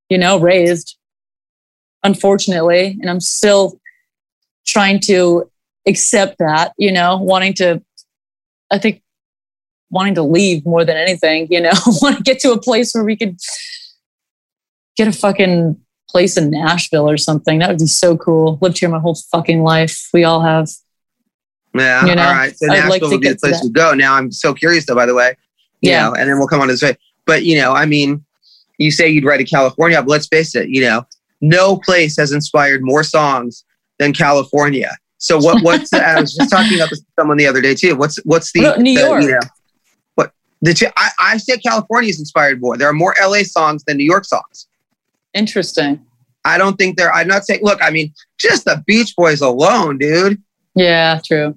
you 0.08 0.18
know, 0.18 0.38
raised, 0.38 0.96
unfortunately. 2.04 2.96
And 3.00 3.10
I'm 3.10 3.20
still 3.20 3.80
trying 4.68 5.00
to 5.00 5.50
accept 5.86 6.36
that, 6.38 6.72
you 6.76 6.92
know, 6.92 7.16
wanting 7.16 7.54
to, 7.54 7.82
I 8.70 8.78
think, 8.78 9.02
wanting 9.90 10.14
to 10.14 10.22
leave 10.22 10.64
more 10.66 10.84
than 10.84 10.96
anything, 10.96 11.48
you 11.50 11.60
know, 11.60 11.72
want 12.02 12.18
to 12.18 12.22
get 12.22 12.38
to 12.40 12.52
a 12.52 12.60
place 12.60 12.92
where 12.92 13.04
we 13.04 13.16
could 13.16 13.38
get 14.96 15.08
a 15.08 15.12
fucking 15.12 15.80
place 16.10 16.36
in 16.36 16.50
Nashville 16.50 17.08
or 17.08 17.16
something. 17.16 17.58
That 17.58 17.70
would 17.70 17.78
be 17.78 17.86
so 17.86 18.16
cool. 18.16 18.58
Lived 18.60 18.78
here 18.78 18.88
my 18.88 18.98
whole 18.98 19.14
fucking 19.32 19.62
life. 19.62 20.08
We 20.12 20.24
all 20.24 20.42
have. 20.42 20.68
Yeah. 21.74 22.04
You 22.06 22.14
know, 22.14 22.22
all 22.26 22.32
right. 22.32 22.56
So 22.56 22.66
I'd 22.66 22.74
Nashville 22.74 22.90
like 22.90 23.02
would 23.02 23.10
be 23.10 23.16
the 23.16 23.22
get 23.22 23.32
to 23.34 23.38
place 23.38 23.60
to 23.60 23.70
go. 23.70 23.94
Now 23.94 24.14
I'm 24.14 24.30
so 24.30 24.52
curious 24.54 24.86
though, 24.86 24.94
by 24.94 25.06
the 25.06 25.14
way. 25.14 25.36
You 25.80 25.90
Yeah. 25.92 26.08
know, 26.08 26.14
and 26.14 26.28
then 26.28 26.38
we'll 26.38 26.48
come 26.48 26.60
on 26.60 26.68
to 26.68 26.74
this 26.74 26.82
way. 26.82 26.96
But 27.26 27.44
you 27.44 27.58
know, 27.58 27.72
I 27.72 27.86
mean, 27.86 28.24
you 28.78 28.90
say 28.90 29.08
you'd 29.08 29.24
write 29.24 29.40
a 29.40 29.44
California, 29.44 30.00
but 30.02 30.08
let's 30.08 30.26
face 30.26 30.54
it, 30.54 30.68
you 30.68 30.80
know, 30.82 31.06
no 31.40 31.76
place 31.76 32.16
has 32.16 32.32
inspired 32.32 32.80
more 32.82 33.02
songs 33.02 33.64
than 33.98 34.12
California. 34.12 34.96
So 35.18 35.38
what 35.38 35.62
what's 35.62 35.90
the, 35.90 35.98
I 36.04 36.20
was 36.20 36.34
just 36.34 36.50
talking 36.50 36.76
about 36.76 36.90
this 36.90 37.00
with 37.00 37.08
someone 37.18 37.36
the 37.36 37.46
other 37.46 37.60
day 37.60 37.74
too. 37.74 37.96
What's 37.96 38.16
what's 38.24 38.52
the 38.52 38.62
What 38.62 38.80
New 38.80 38.94
the, 38.94 39.04
York? 39.04 39.22
you 39.22 39.30
know, 39.32 39.40
what 40.14 40.32
the 40.62 40.92
I, 40.96 41.10
I 41.18 41.36
say 41.38 41.60
is 42.08 42.18
inspired 42.20 42.60
more. 42.60 42.76
There 42.76 42.88
are 42.88 42.92
more 42.92 43.14
LA 43.20 43.42
songs 43.42 43.82
than 43.84 43.96
New 43.96 44.04
York 44.04 44.24
songs. 44.24 44.68
Interesting. 45.34 46.04
I 46.44 46.56
don't 46.56 46.76
think 46.76 46.96
they're 46.96 47.12
I'm 47.12 47.28
not 47.28 47.44
saying 47.44 47.60
look, 47.62 47.82
I 47.82 47.90
mean, 47.90 48.14
just 48.38 48.64
the 48.64 48.82
Beach 48.86 49.14
Boys 49.16 49.40
alone, 49.40 49.98
dude. 49.98 50.40
Yeah, 50.74 51.20
true. 51.24 51.56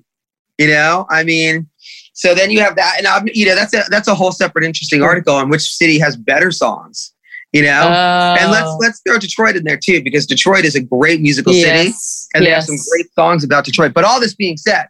You 0.58 0.68
know, 0.68 1.06
I 1.10 1.24
mean, 1.24 1.70
so 2.14 2.36
then 2.36 2.52
you 2.52 2.60
have 2.62 2.76
that, 2.76 2.96
and 2.98 3.08
I'm, 3.08 3.28
you 3.34 3.46
know, 3.46 3.56
that's 3.56 3.74
a 3.74 3.84
that's 3.90 4.08
a 4.08 4.16
whole 4.16 4.32
separate 4.32 4.64
interesting 4.64 5.02
article 5.02 5.36
on 5.36 5.50
which 5.50 5.72
city 5.72 5.98
has 6.00 6.16
better 6.16 6.52
songs. 6.52 7.14
You 7.54 7.64
know, 7.64 7.90
and 7.90 8.52
let's 8.52 8.68
Oh, 8.68 8.78
let's 8.80 9.02
throw 9.06 9.18
Detroit 9.18 9.56
in 9.56 9.64
there 9.64 9.78
too 9.78 10.04
because 10.04 10.26
Detroit 10.26 10.66
is 10.66 10.76
a 10.76 10.82
great 10.82 11.20
musical 11.20 11.52
city, 11.52 11.66
yes, 11.66 12.21
and 12.34 12.46
they 12.46 12.50
have 12.52 12.64
some 12.64 12.78
great 12.90 13.14
songs 13.14 13.44
about 13.44 13.66
Detroit. 13.66 13.94
But 13.94 14.04
all 14.04 14.20
this 14.20 14.34
being 14.36 14.58
said, 14.58 14.88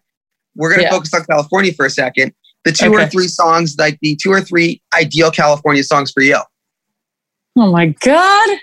we're 0.55 0.69
going 0.69 0.79
to 0.79 0.83
Yeah. 0.85 0.89
focus 0.91 1.13
on 1.13 1.23
California 1.25 1.73
for 1.73 1.85
a 1.85 1.89
second. 1.89 2.33
The 2.65 2.71
two 2.71 2.93
or 2.93 3.05
three 3.07 3.27
songs, 3.27 3.75
like 3.79 3.97
the 4.01 4.15
two 4.21 4.31
or 4.31 4.41
three 4.41 4.81
ideal 4.93 5.31
California 5.31 5.83
songs 5.83 6.11
for 6.11 6.21
you. 6.21 6.37
Oh 7.57 7.71
my 7.71 7.87
god. 7.87 8.59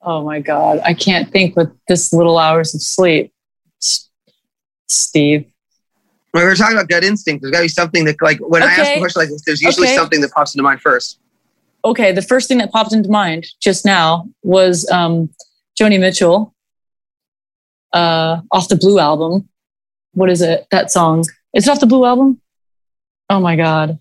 Oh 0.00 0.22
my 0.24 0.40
god. 0.40 0.80
I 0.84 0.94
can't 0.94 1.30
think 1.30 1.56
with 1.56 1.70
this 1.88 2.12
little 2.12 2.38
hours 2.38 2.74
of 2.74 2.80
sleep. 2.82 3.32
Steve. 4.90 5.44
When 6.30 6.44
we 6.44 6.48
were 6.48 6.54
talking 6.54 6.76
about 6.76 6.88
gut 6.88 7.02
instinct, 7.04 7.42
there's 7.42 7.50
got 7.52 7.58
to 7.58 7.64
be 7.64 7.68
something 7.68 8.04
that, 8.04 8.16
like, 8.22 8.38
when 8.38 8.62
I 8.62 8.66
ask 8.74 8.94
a 8.94 8.98
question 9.00 9.20
like 9.20 9.28
this, 9.30 9.42
there's 9.44 9.60
usually 9.60 9.86
Okay. 9.88 9.96
something 9.96 10.20
that 10.20 10.30
pops 10.30 10.54
into 10.54 10.62
mind 10.62 10.80
first. 10.80 11.18
Okay, 11.88 12.12
the 12.12 12.22
first 12.22 12.48
thing 12.48 12.58
that 12.58 12.70
popped 12.70 12.92
into 12.92 13.08
mind 13.10 13.46
just 13.60 13.84
now 13.84 14.28
was 14.42 14.88
um 14.90 15.30
Joni 15.80 15.98
Mitchell 15.98 16.54
uh 17.92 18.40
off 18.52 18.68
the 18.68 18.76
Blue 18.76 18.98
album. 18.98 19.48
What 20.12 20.30
is 20.30 20.42
it? 20.42 20.66
That 20.70 20.90
song. 20.90 21.24
Is 21.54 21.66
it 21.66 21.70
off 21.70 21.80
the 21.80 21.86
Blue 21.86 22.04
album? 22.04 22.40
Oh 23.30 23.40
my 23.40 23.56
god. 23.56 23.98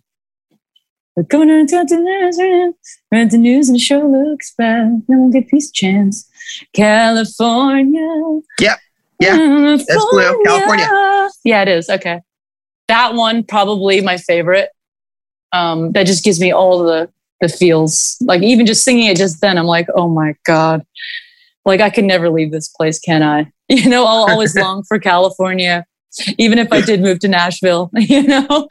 We're 1.16 1.24
going 1.24 1.48
to 1.48 1.66
talk 1.66 1.88
to. 1.88 2.74
Read 3.12 3.32
the 3.32 3.38
news 3.40 3.70
and 3.70 3.76
the 3.76 3.80
show 3.80 4.02
looks 4.02 4.54
bad. 4.56 5.02
No 5.08 5.18
one 5.18 5.32
get 5.32 5.48
peace 5.48 5.72
chance. 5.72 6.30
California. 6.74 8.42
Yep. 8.60 8.78
Yeah, 9.20 9.78
that's 9.88 10.06
Blue. 10.12 10.44
California. 10.46 11.30
Yeah, 11.44 11.64
it 11.64 11.70
is. 11.70 11.90
Okay. 11.90 12.22
That 12.88 13.16
one 13.16 13.44
probably 13.44 14.02
my 14.02 14.18
favorite. 14.18 14.70
Um, 15.52 15.92
that 15.94 16.06
just 16.06 16.24
gives 16.24 16.40
me 16.40 16.52
all 16.52 16.84
the 16.84 17.10
the 17.42 17.50
feels. 17.50 18.18
Like 18.22 18.42
even 18.44 18.66
just 18.66 18.84
singing 18.84 19.08
it 19.08 19.18
just 19.18 19.42
then, 19.42 19.58
I'm 19.58 19.66
like, 19.66 19.88
oh 19.96 20.08
my 20.08 20.36
God. 20.46 20.86
Like 21.66 21.82
I 21.82 21.90
can 21.90 22.08
never 22.08 22.30
leave 22.30 22.52
this 22.52 22.70
place, 22.70 23.00
can 23.00 23.24
I? 23.24 23.52
You 23.70 23.90
know, 23.90 24.06
I'll 24.06 24.30
always 24.30 24.56
long 24.60 24.84
for 24.84 24.98
California. 24.98 25.86
Even 26.38 26.58
if 26.58 26.72
I 26.72 26.80
did 26.80 27.02
move 27.02 27.20
to 27.20 27.28
Nashville, 27.28 27.92
you 27.96 28.24
know, 28.24 28.66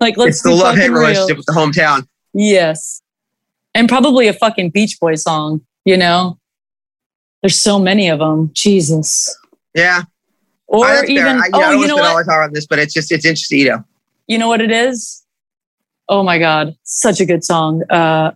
like 0.00 0.16
let's 0.16 0.36
it's 0.36 0.42
the 0.42 0.52
love 0.54 0.74
hate 0.76 0.88
relationship 0.90 1.36
with 1.36 1.44
the 1.44 1.52
hometown. 1.52 2.06
Yes. 2.32 3.02
And 3.74 3.90
probably 3.90 4.26
a 4.26 4.32
fucking 4.32 4.70
Beach 4.70 4.98
Boy 4.98 5.16
song, 5.16 5.60
you 5.84 5.98
know? 5.98 6.38
There's 7.42 7.60
so 7.60 7.78
many 7.78 8.08
of 8.08 8.20
them. 8.20 8.50
Jesus. 8.54 9.36
Yeah, 9.74 10.04
Or 10.66 10.86
I- 10.86 11.02
fair. 11.02 11.10
even, 11.10 11.26
I, 11.26 11.32
yeah, 11.32 11.50
oh, 11.52 11.60
don't 11.60 11.80
you 11.80 11.86
know 11.88 11.96
what? 11.96 12.24
time 12.24 12.44
on 12.44 12.52
this, 12.54 12.66
but 12.66 12.78
it's 12.78 12.94
just 12.94 13.12
it's 13.12 13.26
interesting, 13.26 13.58
you 13.58 13.68
know. 13.68 13.84
You 14.26 14.38
know 14.38 14.48
what 14.48 14.62
it 14.62 14.70
is? 14.70 15.25
Oh 16.08 16.22
my 16.22 16.38
God. 16.38 16.76
Such 16.84 17.20
a 17.20 17.26
good 17.26 17.44
song. 17.44 17.82
Uh, 17.90 18.32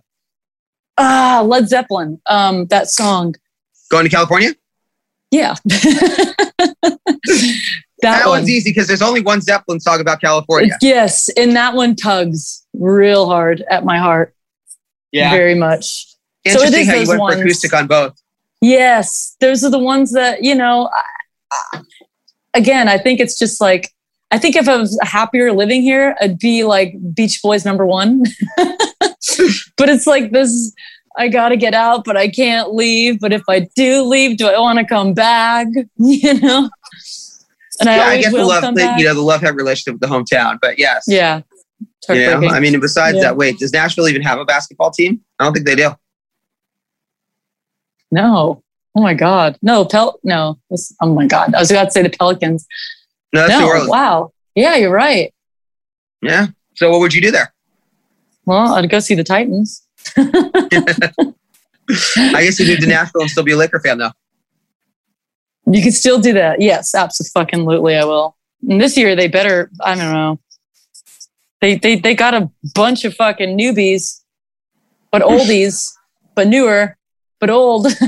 ah, 0.97 1.43
Led 1.45 1.67
Zeppelin. 1.69 2.19
Um, 2.25 2.65
that 2.67 2.89
song. 2.89 3.35
Going 3.89 4.03
to 4.05 4.09
California? 4.09 4.51
Yeah. 5.31 5.55
That, 8.01 8.17
that 8.17 8.25
one. 8.27 8.39
one's 8.39 8.49
easy 8.49 8.71
because 8.71 8.87
there's 8.87 9.03
only 9.03 9.21
one 9.21 9.41
Zeppelin 9.41 9.79
song 9.79 10.01
about 10.01 10.21
California. 10.21 10.75
Yes. 10.81 11.29
And 11.37 11.55
that 11.55 11.75
one 11.75 11.95
tugs 11.95 12.65
real 12.73 13.27
hard 13.27 13.63
at 13.69 13.85
my 13.85 13.99
heart. 13.99 14.33
Yeah, 15.11 15.29
very 15.29 15.53
much. 15.53 16.07
so 16.47 16.53
it 16.61 16.73
Interesting 16.73 16.79
is 16.81 16.87
how 16.87 16.95
you 16.95 17.07
went 17.09 17.21
ones. 17.21 17.35
for 17.35 17.41
acoustic 17.43 17.73
on 17.75 17.85
both. 17.85 18.19
Yes, 18.59 19.35
those 19.39 19.63
are 19.63 19.69
the 19.69 19.77
ones 19.77 20.13
that, 20.13 20.43
you 20.43 20.55
know, 20.55 20.89
I- 21.73 21.81
again, 22.55 22.87
I 22.87 22.97
think 22.97 23.19
it's 23.19 23.37
just 23.37 23.61
like, 23.61 23.91
I 24.31 24.37
think 24.37 24.55
if 24.55 24.67
I 24.67 24.77
was 24.77 24.97
happier 25.03 25.51
living 25.51 25.81
here, 25.81 26.15
I'd 26.21 26.39
be 26.39 26.63
like 26.63 26.95
Beach 27.13 27.41
Boys 27.41 27.65
number 27.65 27.85
one. 27.85 28.23
but 28.57 29.89
it's 29.89 30.07
like 30.07 30.31
this 30.31 30.73
I 31.17 31.27
got 31.27 31.49
to 31.49 31.57
get 31.57 31.73
out, 31.73 32.05
but 32.05 32.15
I 32.15 32.29
can't 32.29 32.73
leave. 32.73 33.19
But 33.19 33.33
if 33.33 33.43
I 33.49 33.67
do 33.75 34.03
leave, 34.03 34.37
do 34.37 34.47
I 34.47 34.57
want 34.59 34.79
to 34.79 34.85
come 34.85 35.13
back? 35.13 35.67
You 35.97 36.39
know? 36.39 36.69
And 37.79 37.89
I 37.89 37.95
yeah, 37.95 38.01
I 38.01 38.05
always 38.05 38.25
get 38.25 38.33
the 38.33 38.45
love, 38.45 38.75
the, 38.75 38.95
you 38.97 39.05
know, 39.05 39.13
the 39.15 39.21
love 39.21 39.41
hate 39.41 39.55
relationship 39.55 39.99
with 39.99 40.01
the 40.01 40.15
hometown. 40.15 40.59
But 40.61 40.77
yes, 40.77 41.05
yeah. 41.07 41.41
You 42.09 42.39
know. 42.39 42.47
I 42.49 42.59
mean, 42.59 42.79
besides 42.79 43.17
Yeah. 43.17 43.23
that, 43.23 43.37
wait, 43.37 43.57
does 43.57 43.73
Nashville 43.73 44.07
even 44.07 44.21
have 44.21 44.37
a 44.39 44.45
basketball 44.45 44.91
team? 44.91 45.21
I 45.39 45.45
don't 45.45 45.53
think 45.53 45.65
they 45.65 45.75
do. 45.75 45.91
no. 48.11 48.63
Oh 48.93 49.01
my 49.01 49.13
God. 49.13 49.57
No, 49.61 49.85
Pel, 49.85 50.19
no. 50.23 50.59
This- 50.69 50.93
oh 51.01 51.13
my 51.13 51.25
God. 51.25 51.55
I 51.55 51.59
was 51.59 51.71
about 51.71 51.85
to 51.85 51.91
say 51.91 52.03
the 52.03 52.09
Pelicans. 52.09 52.67
No, 53.33 53.47
no. 53.47 53.85
Wow. 53.87 54.33
Yeah, 54.55 54.75
you're 54.75 54.91
right. 54.91 55.33
Yeah. 56.21 56.47
So 56.75 56.91
what 56.91 56.99
would 56.99 57.13
you 57.13 57.21
do 57.21 57.31
there? 57.31 57.53
Well, 58.45 58.73
I'd 58.73 58.89
go 58.89 58.99
see 58.99 59.15
the 59.15 59.23
Titans. 59.23 59.87
I 60.17 60.23
guess 62.43 62.59
you 62.59 62.67
moved 62.67 62.81
to 62.81 62.87
Nashville 62.87 63.21
and 63.21 63.29
still 63.29 63.43
be 63.43 63.51
a 63.51 63.57
Laker 63.57 63.79
fan, 63.79 63.97
though. 63.97 64.11
You 65.67 65.81
can 65.81 65.91
still 65.91 66.19
do 66.19 66.33
that. 66.33 66.61
Yes, 66.61 66.95
absolutely. 66.95 67.95
I 67.95 68.03
will. 68.03 68.35
And 68.67 68.81
this 68.81 68.97
year 68.97 69.15
they 69.15 69.27
better. 69.27 69.69
I 69.79 69.95
don't 69.95 70.11
know. 70.11 70.39
They 71.61 71.75
they 71.75 71.95
they 71.95 72.15
got 72.15 72.33
a 72.33 72.49
bunch 72.73 73.05
of 73.05 73.13
fucking 73.13 73.57
newbies, 73.57 74.21
but 75.11 75.21
oldies, 75.21 75.87
but 76.35 76.47
newer, 76.47 76.97
but 77.39 77.49
old. 77.49 77.87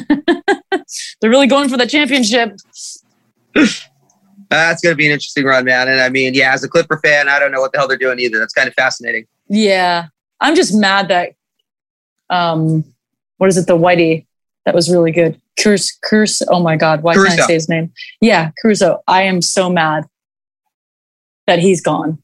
They're 1.22 1.30
really 1.30 1.48
going 1.48 1.70
for 1.70 1.78
the 1.78 1.88
championship. 1.88 2.58
That's 4.54 4.82
going 4.82 4.94
to 4.94 4.98
be 4.98 5.06
an 5.08 5.12
interesting 5.12 5.46
run, 5.46 5.66
man. 5.66 5.88
And 5.88 6.00
I 6.00 6.10
mean, 6.10 6.34
yeah, 6.34 6.54
as 6.54 6.64
a 6.64 6.70
Clipper 6.70 7.00
fan, 7.04 7.28
I 7.28 7.40
don't 7.40 7.52
know 7.52 7.60
what 7.60 7.72
the 7.72 7.80
hell 7.80 7.88
they're 7.88 7.98
doing 7.98 8.20
either. 8.20 8.40
That's 8.40 8.54
kind 8.54 8.68
of 8.68 8.74
fascinating. 8.76 9.26
Yeah, 9.48 10.08
I'm 10.40 10.56
just 10.56 10.76
mad 10.76 11.08
that. 11.10 11.32
Um, 12.30 12.84
what 13.38 13.50
is 13.50 13.58
it? 13.58 13.68
The 13.68 13.78
Whitey 13.78 14.26
that 14.66 14.74
was 14.76 14.90
really 14.92 15.12
good. 15.12 15.40
Curse, 15.60 15.98
curse. 16.04 16.42
Oh 16.48 16.62
my 16.62 16.76
God! 16.78 17.04
Why 17.04 17.14
can't 17.16 17.30
I 17.40 17.46
say 17.46 17.54
his 17.54 17.68
name? 17.70 17.92
Yeah, 18.22 18.52
Caruso. 18.62 19.02
I 19.08 19.24
am 19.24 19.42
so 19.42 19.70
mad 19.70 20.06
that 21.48 21.60
he's 21.60 21.82
gone. 21.82 22.22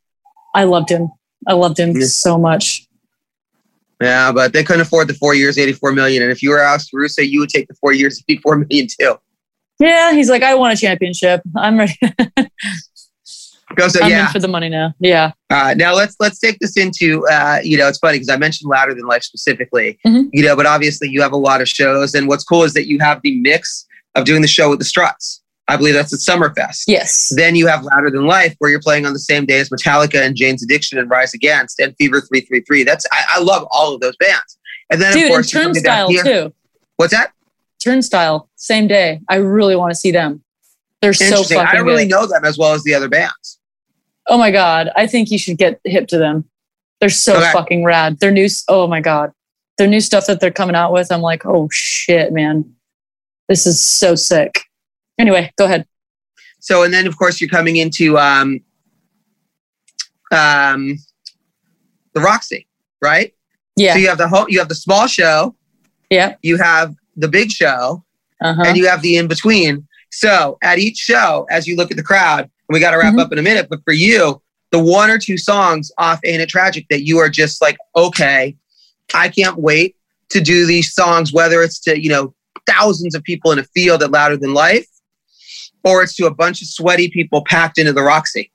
I 0.56 0.64
loved 0.64 0.90
him. 0.90 1.10
I 1.48 1.54
loved 1.54 1.80
him 1.80 1.96
Yeah. 1.98 2.06
so 2.08 2.38
much. 2.38 2.88
Yeah, 4.02 4.32
but 4.32 4.54
they 4.54 4.64
couldn't 4.64 4.82
afford 4.82 5.10
the 5.10 5.14
four 5.14 5.36
years, 5.36 5.58
84 5.58 5.92
million. 5.92 6.24
And 6.24 6.32
if 6.32 6.42
you 6.42 6.52
were 6.52 6.60
Alex 6.60 6.90
Caruso, 6.90 7.22
you 7.22 7.40
would 7.42 7.50
take 7.50 7.68
the 7.68 7.74
four 7.76 7.92
years, 7.92 8.24
84 8.30 8.60
million 8.60 8.88
too. 8.88 9.16
Yeah, 9.80 10.14
he's 10.14 10.30
like, 10.30 10.44
I 10.44 10.56
want 10.56 10.78
a 10.78 10.78
championship. 10.82 11.42
I'm 11.56 11.78
ready. 11.78 11.94
Go 13.76 13.88
so 13.88 14.02
I'm 14.02 14.10
yeah. 14.10 14.26
in 14.26 14.32
for 14.32 14.40
the 14.40 14.48
money 14.48 14.68
now. 14.68 14.94
Yeah. 15.00 15.32
Uh, 15.52 15.76
now 15.78 15.94
let's 15.94 16.16
let's 16.20 16.40
take 16.40 16.58
this 16.60 16.76
into 16.76 17.26
uh, 17.28 17.60
you 17.64 17.78
know 17.78 17.88
it's 17.88 18.00
funny 18.00 18.16
because 18.18 18.30
I 18.30 18.38
mentioned 18.38 18.70
Louder 18.70 18.96
Than 18.96 19.06
Life 19.06 19.22
specifically, 19.24 20.00
Mhm. 20.06 20.30
you 20.34 20.44
know, 20.44 20.56
but 20.56 20.66
obviously 20.66 21.10
you 21.10 21.22
have 21.22 21.34
a 21.34 21.38
lot 21.38 21.62
of 21.62 21.70
shows, 21.70 22.16
and 22.16 22.28
what's 22.28 22.44
cool 22.44 22.64
is 22.64 22.74
that 22.74 22.88
you 22.88 22.98
have 23.00 23.22
the 23.24 23.40
mix 23.40 23.86
of 24.16 24.26
doing 24.26 24.42
the 24.42 24.48
show 24.48 24.72
with 24.72 24.80
the 24.80 24.86
Struts. 24.86 25.42
I 25.68 25.78
believe 25.78 25.94
that's 25.94 26.12
at 26.12 26.20
Summerfest. 26.20 26.86
Yes. 26.88 27.32
Then 27.36 27.56
you 27.56 27.68
have 27.68 27.84
Louder 27.84 28.10
Than 28.10 28.26
Life, 28.26 28.56
where 28.58 28.72
you're 28.72 28.82
playing 28.82 29.06
on 29.06 29.14
the 29.14 29.20
same 29.20 29.46
day 29.46 29.60
as 29.60 29.70
Metallica 29.70 30.20
and 30.20 30.36
Jane's 30.36 30.64
Addiction 30.64 30.98
and 30.98 31.08
Rise 31.08 31.36
Against 31.36 31.80
and 31.80 31.96
Fever 31.98 32.22
333. 32.22 32.84
That's 32.84 33.06
I, 33.12 33.36
I 33.36 33.40
love 33.40 33.68
all 33.70 33.94
of 33.94 34.02
those 34.02 34.16
bands. 34.18 34.58
And 34.90 35.00
then 35.00 35.14
Dude, 35.14 35.26
of 35.26 35.30
course 35.30 35.54
you're 35.54 35.64
Turnstile 35.66 36.10
too. 36.10 36.52
What's 36.96 37.14
that? 37.14 37.34
Turnstile, 37.84 38.50
same 38.56 38.88
day. 38.88 39.22
I 39.30 39.36
really 39.36 39.76
want 39.76 39.92
to 39.92 39.96
see 39.96 40.12
them. 40.12 40.44
They're 41.02 41.14
so 41.14 41.44
fucking 41.44 41.58
I 41.58 41.76
don't 41.76 41.86
really 41.86 42.04
good. 42.04 42.12
know 42.12 42.26
them 42.28 42.44
as 42.44 42.58
well 42.58 42.74
as 42.74 42.84
the 42.84 42.94
other 42.94 43.08
bands. 43.08 43.60
Oh 44.28 44.38
my 44.38 44.52
god, 44.52 44.90
I 44.96 45.08
think 45.08 45.32
you 45.32 45.40
should 45.40 45.58
get 45.58 45.80
hip 45.86 46.08
to 46.10 46.18
them. 46.18 46.46
They're 47.00 47.10
so 47.10 47.38
Okay. 47.38 47.52
fucking 47.54 47.86
rad. 47.86 48.20
Their 48.20 48.32
new, 48.32 48.48
oh 48.68 48.86
my 48.88 49.00
god, 49.00 49.32
their 49.78 49.88
new 49.88 50.02
stuff 50.02 50.28
that 50.28 50.40
they're 50.42 50.52
coming 50.52 50.76
out 50.76 50.92
with. 50.92 51.10
I'm 51.12 51.22
like, 51.22 51.46
oh 51.46 51.70
shit, 51.72 52.34
man, 52.34 52.76
this 53.48 53.66
is 53.66 53.80
so 53.80 54.16
sick. 54.16 54.64
Anyway, 55.18 55.52
go 55.58 55.66
ahead. 55.66 55.86
So, 56.60 56.84
and 56.84 56.94
then 56.94 57.08
of 57.08 57.18
course 57.18 57.40
you're 57.40 57.50
coming 57.50 57.78
into 57.78 58.18
um, 58.20 58.60
um, 60.32 60.98
the 62.14 62.20
Roxy, 62.22 62.68
right? 63.02 63.34
Yeah, 63.78 63.94
So 63.94 64.00
you 64.00 64.10
have 64.10 64.18
the 64.18 64.28
whole, 64.28 64.46
you 64.50 64.60
have 64.60 64.68
the 64.70 64.76
small 64.76 65.08
show, 65.08 65.56
yeah, 66.10 66.36
you 66.42 66.58
have 66.58 66.94
the 67.20 67.28
big 67.28 67.52
show, 67.52 68.04
uh 68.42 68.54
huh. 68.54 68.64
and 68.68 68.78
you 68.78 68.88
have 68.88 69.02
the 69.02 69.18
in 69.18 69.28
between. 69.28 69.88
So 70.12 70.58
at 70.64 70.80
each 70.80 70.98
show, 70.98 71.46
as 71.52 71.68
you 71.68 71.76
look 71.76 71.92
at 71.92 71.98
the 71.98 72.04
crowd, 72.04 72.42
and 72.42 72.52
we 72.74 72.80
got 72.80 72.92
to 72.92 72.98
wrap 72.98 73.14
Mhm. 73.14 73.22
up 73.22 73.32
in 73.32 73.38
a 73.38 73.42
minute, 73.44 73.68
but 73.70 73.84
for 73.84 73.94
you, 73.94 74.42
the 74.72 74.80
one 74.80 75.10
or 75.10 75.18
two 75.18 75.38
songs 75.38 75.92
off 75.98 76.20
Ain't 76.24 76.42
It 76.42 76.50
Tragic 76.50 76.86
that 76.90 77.04
you 77.04 77.18
are 77.20 77.30
just 77.30 77.62
like, 77.62 77.78
okay, 77.96 78.56
I 79.14 79.30
can't 79.30 79.58
wait 79.58 79.96
to 80.30 80.42
do 80.42 80.66
these 80.66 80.94
songs, 80.94 81.34
whether 81.34 81.64
it's 81.64 81.80
to, 81.82 82.00
you 82.00 82.10
know, 82.10 82.34
thousands 82.68 83.16
of 83.16 83.24
people 83.24 83.52
in 83.52 83.58
a 83.60 83.64
field 83.64 84.04
at 84.04 84.12
Louder 84.12 84.38
Than 84.38 84.54
Life, 84.54 84.88
or 85.84 86.04
it's 86.04 86.16
to 86.16 86.28
a 86.28 86.34
bunch 86.34 86.62
of 86.62 86.68
sweaty 86.68 87.10
people 87.10 87.44
packed 87.46 87.78
into 87.80 87.94
the 87.94 88.04
Roxy. 88.04 88.52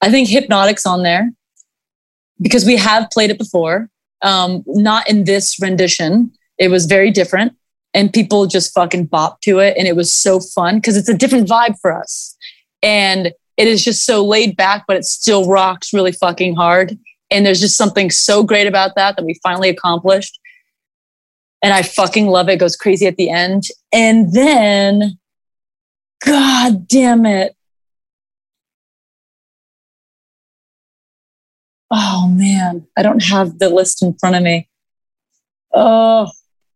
I 0.00 0.10
think 0.10 0.28
Hypnotic's 0.28 0.86
on 0.86 1.02
there 1.02 1.32
because 2.40 2.64
we 2.64 2.76
have 2.76 3.10
played 3.10 3.30
it 3.30 3.38
before. 3.38 3.88
Um, 4.22 4.62
not 4.66 5.08
in 5.10 5.24
this 5.24 5.60
rendition. 5.60 6.32
It 6.62 6.70
was 6.70 6.86
very 6.86 7.10
different. 7.10 7.56
And 7.92 8.12
people 8.12 8.46
just 8.46 8.72
fucking 8.72 9.06
bop 9.06 9.40
to 9.40 9.58
it. 9.58 9.76
And 9.76 9.88
it 9.88 9.96
was 9.96 10.14
so 10.14 10.38
fun 10.38 10.76
because 10.76 10.96
it's 10.96 11.08
a 11.08 11.16
different 11.16 11.48
vibe 11.48 11.74
for 11.82 11.92
us. 11.92 12.36
And 12.84 13.32
it 13.56 13.66
is 13.66 13.84
just 13.84 14.06
so 14.06 14.24
laid 14.24 14.56
back, 14.56 14.84
but 14.86 14.96
it 14.96 15.04
still 15.04 15.48
rocks 15.48 15.92
really 15.92 16.12
fucking 16.12 16.54
hard. 16.54 16.96
And 17.32 17.44
there's 17.44 17.60
just 17.60 17.76
something 17.76 18.12
so 18.12 18.44
great 18.44 18.68
about 18.68 18.94
that 18.94 19.16
that 19.16 19.24
we 19.24 19.40
finally 19.42 19.70
accomplished. 19.70 20.38
And 21.62 21.74
I 21.74 21.82
fucking 21.82 22.28
love 22.28 22.48
it. 22.48 22.52
It 22.52 22.58
goes 22.58 22.76
crazy 22.76 23.08
at 23.08 23.16
the 23.16 23.28
end. 23.28 23.64
And 23.92 24.32
then, 24.32 25.18
God 26.24 26.86
damn 26.86 27.26
it. 27.26 27.56
Oh 31.90 32.28
man, 32.28 32.86
I 32.96 33.02
don't 33.02 33.24
have 33.24 33.58
the 33.58 33.68
list 33.68 34.00
in 34.00 34.14
front 34.14 34.36
of 34.36 34.44
me. 34.44 34.68
Oh, 35.74 36.30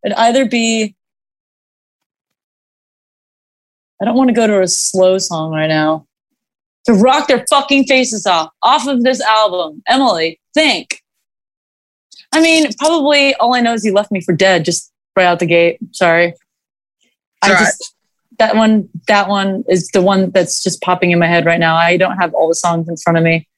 it'd 0.06 0.16
either 0.16 0.46
be. 0.48 0.94
I 4.00 4.04
don't 4.04 4.16
want 4.16 4.28
to 4.28 4.34
go 4.34 4.46
to 4.46 4.62
a 4.62 4.68
slow 4.68 5.18
song 5.18 5.52
right 5.52 5.66
now. 5.66 6.06
To 6.84 6.92
rock 6.92 7.26
their 7.26 7.44
fucking 7.50 7.84
faces 7.84 8.26
off, 8.26 8.50
off 8.62 8.86
of 8.86 9.02
this 9.02 9.20
album. 9.20 9.82
Emily, 9.88 10.38
think. 10.54 11.02
I 12.32 12.40
mean, 12.40 12.72
probably 12.78 13.34
all 13.34 13.54
I 13.54 13.60
know 13.60 13.74
is 13.74 13.84
you 13.84 13.92
left 13.92 14.12
me 14.12 14.20
for 14.20 14.32
dead 14.32 14.64
just 14.64 14.92
right 15.16 15.24
out 15.24 15.40
the 15.40 15.46
gate. 15.46 15.78
Sorry. 15.92 16.34
I 17.42 17.50
all 17.50 17.58
just 17.58 17.94
that 18.38 18.54
one 18.54 18.88
that 19.08 19.28
one 19.28 19.64
is 19.68 19.88
the 19.88 20.02
one 20.02 20.30
that's 20.30 20.62
just 20.62 20.80
popping 20.82 21.10
in 21.10 21.18
my 21.18 21.26
head 21.26 21.46
right 21.46 21.58
now. 21.58 21.74
I 21.74 21.96
don't 21.96 22.16
have 22.18 22.34
all 22.34 22.48
the 22.48 22.54
songs 22.54 22.88
in 22.88 22.96
front 22.96 23.18
of 23.18 23.24
me. 23.24 23.48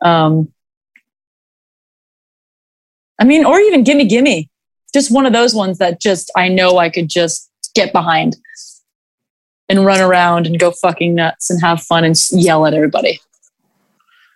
Um 0.00 0.52
I 3.20 3.24
mean, 3.24 3.44
or 3.44 3.60
even 3.60 3.84
Gimme 3.84 4.06
Gimme. 4.06 4.50
Just 4.94 5.10
one 5.10 5.26
of 5.26 5.34
those 5.34 5.54
ones 5.54 5.76
that 5.78 6.00
just 6.00 6.32
I 6.36 6.48
know 6.48 6.78
I 6.78 6.88
could 6.88 7.10
just 7.10 7.50
get 7.74 7.92
behind 7.92 8.36
and 9.68 9.84
run 9.84 10.00
around 10.00 10.46
and 10.46 10.58
go 10.58 10.70
fucking 10.70 11.14
nuts 11.14 11.50
and 11.50 11.60
have 11.60 11.82
fun 11.82 12.04
and 12.04 12.16
yell 12.30 12.64
at 12.64 12.72
everybody. 12.72 13.20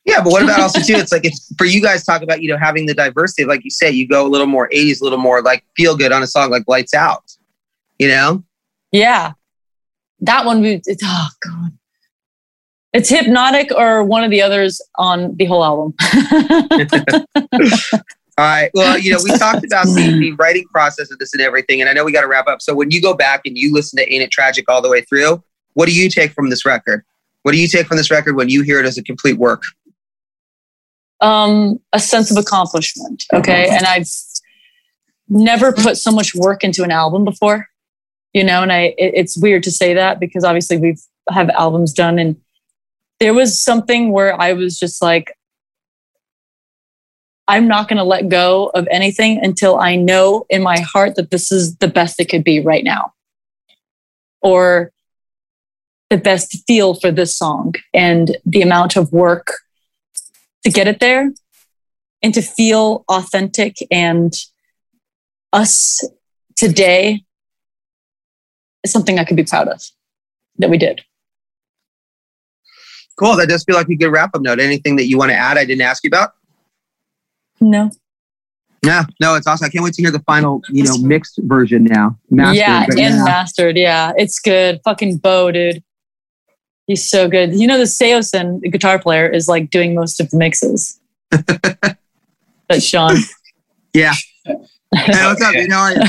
Yeah, 0.04 0.22
but 0.22 0.32
what 0.32 0.42
about 0.42 0.60
also 0.60 0.80
too? 0.80 0.94
It's 0.94 1.12
like 1.12 1.24
it's 1.24 1.52
for 1.56 1.64
you 1.64 1.82
guys 1.82 2.04
talk 2.04 2.22
about 2.22 2.42
you 2.42 2.50
know 2.50 2.56
having 2.56 2.86
the 2.86 2.94
diversity. 2.94 3.44
Like 3.44 3.62
you 3.62 3.70
say, 3.70 3.90
you 3.90 4.08
go 4.08 4.26
a 4.26 4.28
little 4.28 4.46
more 4.46 4.68
'80s, 4.70 5.00
a 5.00 5.04
little 5.04 5.18
more 5.18 5.42
like 5.42 5.64
feel 5.76 5.96
good 5.96 6.12
on 6.12 6.22
a 6.22 6.26
song 6.26 6.50
like 6.50 6.64
"Lights 6.66 6.94
Out." 6.94 7.24
You 7.98 8.08
know, 8.08 8.44
Yeah. 8.92 9.32
That 10.20 10.44
one, 10.44 10.62
we, 10.62 10.80
it's, 10.84 11.02
oh 11.04 11.28
God. 11.40 11.72
It's 12.92 13.08
hypnotic 13.08 13.70
or 13.76 14.02
one 14.02 14.24
of 14.24 14.30
the 14.30 14.42
others 14.42 14.80
on 14.96 15.36
the 15.36 15.44
whole 15.44 15.64
album. 15.64 15.94
All 18.38 18.44
right. 18.44 18.70
Well, 18.72 18.96
you 18.96 19.12
know, 19.12 19.18
we 19.22 19.30
talked 19.36 19.64
about 19.64 19.86
the, 19.86 20.16
the 20.20 20.32
writing 20.32 20.64
process 20.72 21.10
of 21.10 21.18
this 21.18 21.34
and 21.34 21.42
everything, 21.42 21.80
and 21.80 21.90
I 21.90 21.92
know 21.92 22.04
we 22.04 22.12
got 22.12 22.22
to 22.22 22.28
wrap 22.28 22.46
up. 22.46 22.62
So 22.62 22.74
when 22.74 22.90
you 22.90 23.02
go 23.02 23.12
back 23.12 23.42
and 23.44 23.58
you 23.58 23.74
listen 23.74 23.98
to 23.98 24.12
"Ain't 24.12 24.22
It 24.22 24.30
Tragic" 24.30 24.64
all 24.68 24.80
the 24.80 24.88
way 24.88 25.02
through, 25.02 25.42
what 25.74 25.86
do 25.86 25.94
you 25.94 26.08
take 26.08 26.32
from 26.32 26.48
this 26.48 26.64
record? 26.64 27.04
What 27.42 27.52
do 27.52 27.60
you 27.60 27.68
take 27.68 27.86
from 27.86 27.96
this 27.96 28.10
record 28.10 28.36
when 28.36 28.48
you 28.48 28.62
hear 28.62 28.78
it 28.80 28.86
as 28.86 28.96
a 28.96 29.02
complete 29.02 29.38
work? 29.38 29.62
um, 31.20 31.80
a 31.92 32.00
sense 32.00 32.30
of 32.30 32.36
accomplishment. 32.36 33.24
Okay. 33.32 33.68
And 33.68 33.84
I've 33.86 34.08
never 35.28 35.72
put 35.72 35.96
so 35.96 36.10
much 36.10 36.34
work 36.34 36.64
into 36.64 36.84
an 36.84 36.90
album 36.90 37.24
before, 37.24 37.68
you 38.32 38.44
know, 38.44 38.62
and 38.62 38.72
I, 38.72 38.94
it, 38.98 39.12
it's 39.14 39.36
weird 39.36 39.62
to 39.64 39.70
say 39.70 39.94
that 39.94 40.20
because 40.20 40.44
obviously 40.44 40.78
we've 40.78 41.00
have 41.30 41.50
albums 41.50 41.92
done 41.92 42.18
and 42.18 42.36
there 43.20 43.34
was 43.34 43.60
something 43.60 44.12
where 44.12 44.40
I 44.40 44.52
was 44.54 44.78
just 44.78 45.02
like, 45.02 45.32
I'm 47.48 47.66
not 47.66 47.88
going 47.88 47.96
to 47.96 48.04
let 48.04 48.28
go 48.28 48.70
of 48.74 48.86
anything 48.90 49.42
until 49.42 49.78
I 49.78 49.96
know 49.96 50.44
in 50.50 50.62
my 50.62 50.80
heart 50.80 51.16
that 51.16 51.30
this 51.30 51.50
is 51.50 51.76
the 51.76 51.88
best 51.88 52.20
it 52.20 52.28
could 52.28 52.44
be 52.44 52.60
right 52.60 52.84
now. 52.84 53.14
Or 54.42 54.92
the 56.10 56.18
best 56.18 56.62
feel 56.66 56.94
for 56.94 57.10
this 57.10 57.36
song 57.36 57.74
and 57.94 58.36
the 58.44 58.60
amount 58.60 58.96
of 58.96 59.12
work 59.12 59.54
to 60.64 60.70
get 60.70 60.86
it 60.86 61.00
there 61.00 61.32
and 62.22 62.34
to 62.34 62.42
feel 62.42 63.04
authentic 63.08 63.76
and 63.90 64.34
us 65.52 66.04
today 66.54 67.24
is 68.84 68.92
something 68.92 69.18
I 69.18 69.24
could 69.24 69.36
be 69.36 69.44
proud 69.44 69.68
of 69.68 69.82
that 70.58 70.68
we 70.68 70.76
did. 70.76 71.02
Cool. 73.18 73.36
That 73.36 73.48
does 73.48 73.64
feel 73.64 73.74
like 73.74 73.88
a 73.88 73.96
good 73.96 74.10
wrap 74.10 74.34
up 74.34 74.42
note. 74.42 74.60
Anything 74.60 74.96
that 74.96 75.06
you 75.06 75.18
want 75.18 75.30
to 75.30 75.36
add? 75.36 75.56
I 75.58 75.64
didn't 75.64 75.82
ask 75.82 76.04
you 76.04 76.08
about. 76.08 76.32
No. 77.60 77.90
Yeah. 78.84 79.04
No, 79.20 79.34
it's 79.34 79.46
awesome. 79.46 79.66
I 79.66 79.68
can't 79.68 79.84
wait 79.84 79.94
to 79.94 80.02
hear 80.02 80.10
the 80.10 80.20
final, 80.20 80.62
you 80.68 80.84
know, 80.84 80.96
mixed 80.98 81.38
version 81.42 81.84
now. 81.84 82.16
Mastered, 82.30 82.56
yeah, 82.58 82.86
but 82.86 82.98
and 82.98 83.16
yeah. 83.16 83.24
mastered. 83.24 83.76
Yeah, 83.76 84.12
it's 84.16 84.38
good. 84.38 84.80
Fucking 84.84 85.18
Bo, 85.18 85.50
dude. 85.50 85.82
He's 86.86 87.08
so 87.08 87.28
good. 87.28 87.54
You 87.54 87.66
know, 87.66 87.76
the 87.76 87.84
Seosin, 87.84 88.60
the 88.60 88.70
guitar 88.70 88.98
player, 88.98 89.28
is 89.28 89.46
like 89.46 89.70
doing 89.70 89.94
most 89.94 90.20
of 90.20 90.30
the 90.30 90.38
mixes. 90.38 90.98
That's 91.30 92.84
Sean. 92.84 93.16
Yeah. 93.92 94.14
Hey, 94.44 94.56
what's 95.26 95.42
up, 95.42 95.52
dude? 95.52 95.70
How 95.70 95.80
are 95.80 95.92
you? 95.92 96.00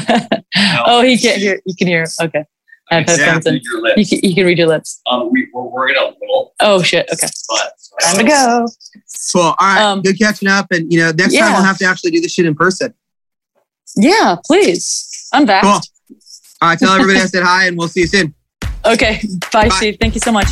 oh, 0.86 1.02
he 1.02 1.18
can't 1.18 1.38
hear. 1.38 1.60
You 1.66 1.76
can 1.76 1.88
hear. 1.88 2.06
Okay. 2.22 2.46
I 2.92 2.96
have 2.96 3.04
Except 3.04 3.20
headphones 3.22 3.46
in. 3.46 3.54
read 3.56 3.64
your 3.64 3.82
lips. 3.82 3.98
You 3.98 4.06
can, 4.06 4.30
you 4.30 4.36
can 4.36 4.46
read 4.46 4.58
your 4.58 4.68
lips. 4.68 5.02
Um, 5.06 5.30
we, 5.32 5.48
we're 5.54 5.64
working 5.64 5.98
a 5.98 6.06
little, 6.06 6.54
Oh 6.60 6.82
shit. 6.82 7.08
Okay. 7.12 7.28
but 7.50 7.74
Time 8.02 8.18
to 8.18 8.24
go. 8.24 8.68
Cool. 9.34 9.42
All 9.42 9.56
right. 9.60 9.82
Um, 9.82 10.02
good 10.02 10.18
catching 10.18 10.48
up. 10.48 10.68
And, 10.72 10.92
you 10.92 11.00
know, 11.00 11.12
next 11.12 11.38
time 11.38 11.54
we'll 11.54 11.64
have 11.64 11.78
to 11.80 11.86
actually 11.86 12.12
do 12.12 12.22
this 12.22 12.34
shit 12.34 12.46
in 12.46 12.56
person. 12.56 12.94
Yeah, 13.96 14.36
please. 14.46 15.30
I'm 15.34 15.46
back. 15.46 15.64
Cool. 15.64 15.72
All 15.72 15.82
right. 16.62 16.80
Tell 16.80 16.92
everybody 16.94 17.20
I 17.20 17.26
said 17.26 17.44
hi 17.44 17.68
and 17.68 17.78
we'll 17.78 17.88
see 17.88 18.02
you 18.02 18.08
soon. 18.08 18.34
Okay. 18.86 19.20
Bye, 19.52 19.68
Bye. 19.68 19.76
Steve. 19.76 19.98
Thank 20.00 20.16
you 20.16 20.22
so 20.22 20.32
much. 20.32 20.48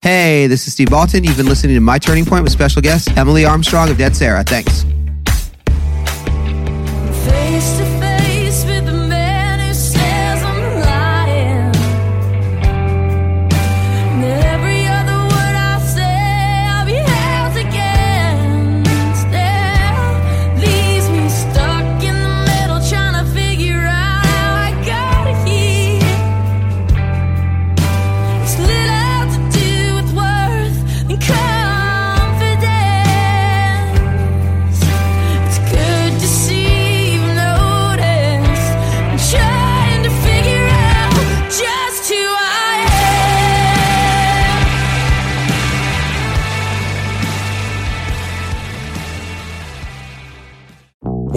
Hey, 0.00 0.46
this 0.46 0.66
is 0.66 0.72
Steve 0.72 0.88
Baltin. 0.88 1.26
You've 1.26 1.36
been 1.36 1.46
listening 1.46 1.74
to 1.74 1.80
My 1.80 1.98
Turning 1.98 2.24
Point 2.24 2.42
with 2.42 2.52
special 2.52 2.80
guest 2.80 3.14
Emily 3.18 3.44
Armstrong 3.44 3.90
of 3.90 3.98
Dead 3.98 4.16
Sara. 4.16 4.44
Thanks. 4.44 4.86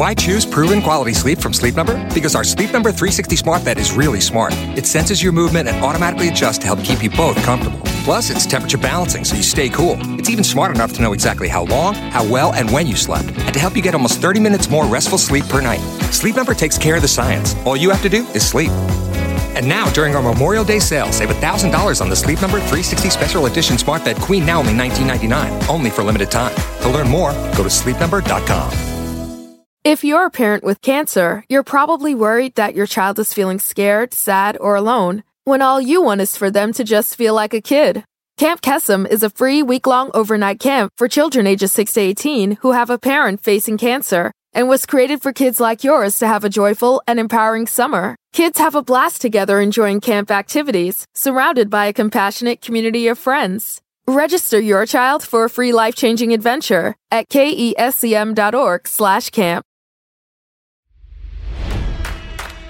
Why 0.08 0.14
choose 0.14 0.46
proven 0.46 0.82
quality 0.82 1.14
sleep 1.14 1.38
from 1.38 1.52
Sleep 1.52 1.76
Number? 1.76 2.02
Because 2.14 2.34
our 2.34 2.46
Sleep 2.46 2.72
Number 2.72 2.94
360 2.94 3.36
smart 3.36 3.66
bed 3.66 3.78
is 3.78 3.92
really 3.92 4.22
smart. 4.22 4.54
It 4.78 4.86
senses 4.86 5.22
your 5.22 5.34
movement 5.34 5.68
and 5.68 5.84
automatically 5.84 6.30
adjusts 6.30 6.60
to 6.60 6.66
help 6.66 6.82
keep 6.82 7.04
you 7.04 7.10
both 7.10 7.36
comfortable. 7.44 7.82
Plus, 8.06 8.30
it's 8.30 8.46
temperature 8.46 8.78
balancing 8.78 9.26
so 9.26 9.36
you 9.36 9.44
stay 9.44 9.68
cool. 9.68 9.98
It's 10.18 10.30
even 10.30 10.46
smart 10.46 10.74
enough 10.74 10.94
to 10.94 11.02
know 11.02 11.12
exactly 11.12 11.50
how 11.50 11.66
long, 11.66 11.94
how 11.94 12.26
well, 12.26 12.54
and 12.54 12.72
when 12.72 12.88
you 12.88 12.96
slept, 12.96 13.28
and 13.38 13.54
to 13.54 13.60
help 13.60 13.76
you 13.76 13.82
get 13.82 13.94
almost 13.94 14.22
30 14.22 14.40
minutes 14.40 14.70
more 14.70 14.86
restful 14.86 15.18
sleep 15.18 15.44
per 15.50 15.60
night. 15.60 15.82
Sleep 16.14 16.38
Number 16.38 16.54
takes 16.54 16.78
care 16.78 16.96
of 16.96 17.02
the 17.02 17.10
science. 17.10 17.54
All 17.66 17.76
you 17.76 17.90
have 17.90 18.02
to 18.04 18.08
do 18.08 18.26
is 18.28 18.48
sleep. 18.48 18.72
And 18.72 19.68
now, 19.68 19.92
during 19.92 20.16
our 20.16 20.24
Memorial 20.24 20.64
Day 20.64 20.80
sale, 20.80 21.12
save 21.12 21.32
$1,000 21.32 22.00
on 22.00 22.10
the 22.10 22.16
Sleep 22.16 22.42
Number 22.42 22.60
360 22.60 23.10
Special 23.10 23.46
Edition 23.48 23.78
Smart 23.78 24.06
Bed 24.06 24.16
Queen 24.16 24.46
now 24.46 24.60
only 24.60 24.72
$19.99, 24.72 25.68
only 25.68 25.90
for 25.90 26.02
limited 26.02 26.32
time. 26.32 26.56
To 26.84 26.90
learn 26.90 27.10
more, 27.10 27.34
go 27.58 27.64
to 27.64 27.70
sleepnumber.com. 27.70 28.87
If 29.88 30.04
you're 30.04 30.26
a 30.26 30.30
parent 30.30 30.66
with 30.66 30.82
cancer, 30.82 31.46
you're 31.48 31.64
probably 31.64 32.14
worried 32.14 32.56
that 32.56 32.76
your 32.76 32.86
child 32.86 33.20
is 33.20 33.34
feeling 33.34 33.58
scared, 33.58 34.14
sad, 34.14 34.58
or 34.60 34.76
alone, 34.76 35.24
when 35.46 35.62
all 35.62 35.80
you 35.80 36.02
want 36.02 36.20
is 36.20 36.36
for 36.36 36.52
them 36.52 36.74
to 36.74 36.84
just 36.84 37.16
feel 37.16 37.34
like 37.34 37.54
a 37.54 37.62
kid. 37.62 38.04
Camp 38.38 38.60
Kesem 38.60 39.10
is 39.10 39.24
a 39.24 39.30
free 39.30 39.64
week 39.64 39.88
long 39.88 40.12
overnight 40.14 40.60
camp 40.60 40.92
for 40.98 41.08
children 41.08 41.48
ages 41.48 41.72
6 41.72 41.94
to 41.94 42.02
18 42.02 42.58
who 42.64 42.74
have 42.74 42.90
a 42.90 42.98
parent 42.98 43.40
facing 43.40 43.78
cancer 43.78 44.34
and 44.52 44.68
was 44.68 44.86
created 44.86 45.22
for 45.22 45.32
kids 45.32 45.62
like 45.62 45.86
yours 45.86 46.20
to 46.20 46.28
have 46.28 46.44
a 46.44 46.50
joyful 46.50 47.02
and 47.08 47.18
empowering 47.18 47.66
summer. 47.66 48.18
Kids 48.34 48.60
have 48.60 48.76
a 48.76 48.84
blast 48.84 49.22
together 49.22 49.62
enjoying 49.62 50.02
camp 50.02 50.32
activities, 50.32 51.06
surrounded 51.16 51.70
by 51.70 51.86
a 51.86 51.94
compassionate 51.94 52.60
community 52.60 53.08
of 53.08 53.18
friends. 53.18 53.80
Register 54.06 54.60
your 54.60 54.86
child 54.86 55.24
for 55.24 55.46
a 55.46 55.50
free 55.50 55.72
life-changing 55.72 56.34
adventure 56.34 56.94
at 57.10 57.30
kesem.org/camp. 57.30 59.64